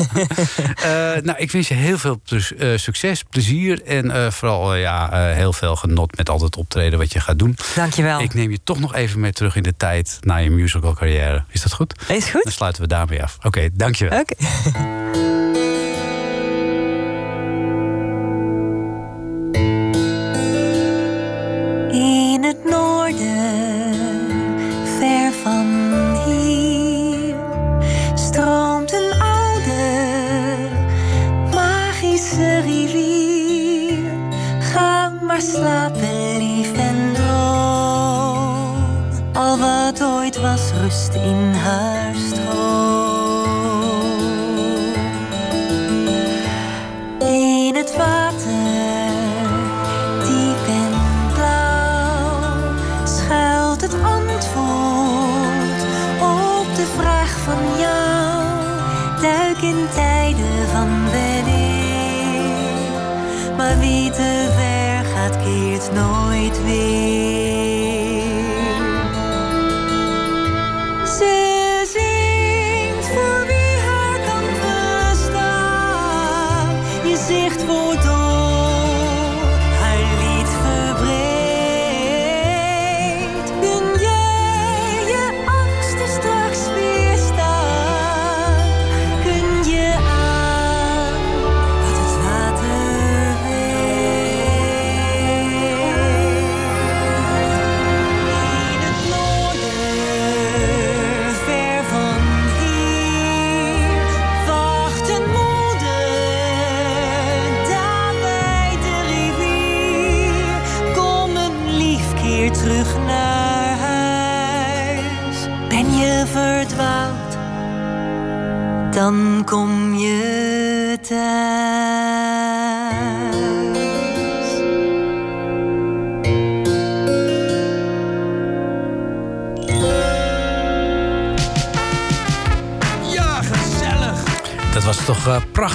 [0.84, 1.15] ja.
[1.15, 2.21] Eh, nou, ik wens je heel veel
[2.57, 7.19] eh, succes, plezier en vooral ja, heel veel genot met al het optreden wat je
[7.19, 7.55] gaat doen.
[7.76, 8.21] Dankjewel.
[8.21, 10.93] Ik neem je toch nog even even mee terug in de tijd naar je musical
[10.93, 11.43] carrière.
[11.49, 12.09] Is dat goed?
[12.09, 12.43] Is goed.
[12.43, 13.36] Dan sluiten we daarmee af.
[13.38, 14.20] Oké, okay, dankjewel.
[14.20, 14.36] Oké.
[21.91, 23.93] In het noorden,
[24.99, 25.68] ver van
[26.26, 27.36] hier,
[28.14, 30.70] stroomt een oude
[31.51, 34.11] magische rivier.
[34.59, 36.32] Ga maar slapen.
[40.43, 42.15] Was, rust in haar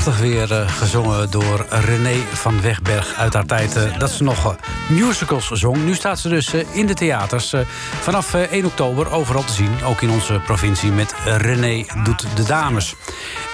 [0.09, 4.47] prachtig weer eh, gezongen door René van Wegberg uit haar tijd eh, dat ze nog
[4.47, 4.53] eh,
[4.89, 5.85] musicals zong.
[5.85, 7.55] Nu staat ze dus in de theaters.
[8.01, 12.43] vanaf eh, 1 oktober overal te zien, ook in onze provincie met René doet de
[12.43, 12.95] dames.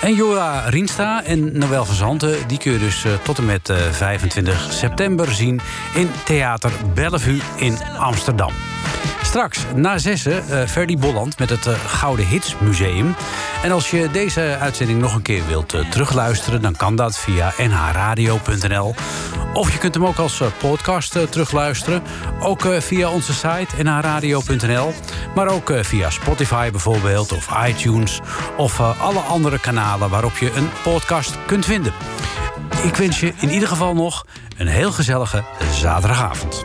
[0.00, 3.76] En Joa Riensta en Noël van Zanten, die kun je dus tot en met eh,
[3.90, 5.60] 25 september zien
[5.94, 8.73] in Theater Bellevue in Amsterdam.
[9.34, 13.14] Straks na zessen uh, Ferdy Bolland met het eh, Gouden Hits Museum.
[13.62, 16.62] En als je deze uitzending nog een keer wilt eh, terugluisteren...
[16.62, 18.94] dan kan dat via nhradio.nl.
[19.52, 22.02] Of je kunt hem ook als podcast terugluisteren.
[22.40, 24.92] Ook via onze site nhradio.nl.
[25.34, 28.20] Maar ook via Spotify bijvoorbeeld, of iTunes...
[28.56, 31.92] of alle andere kanalen waarop je een podcast kunt vinden.
[32.82, 34.26] Ik wens je in ieder geval nog
[34.56, 36.64] een heel gezellige zaterdagavond.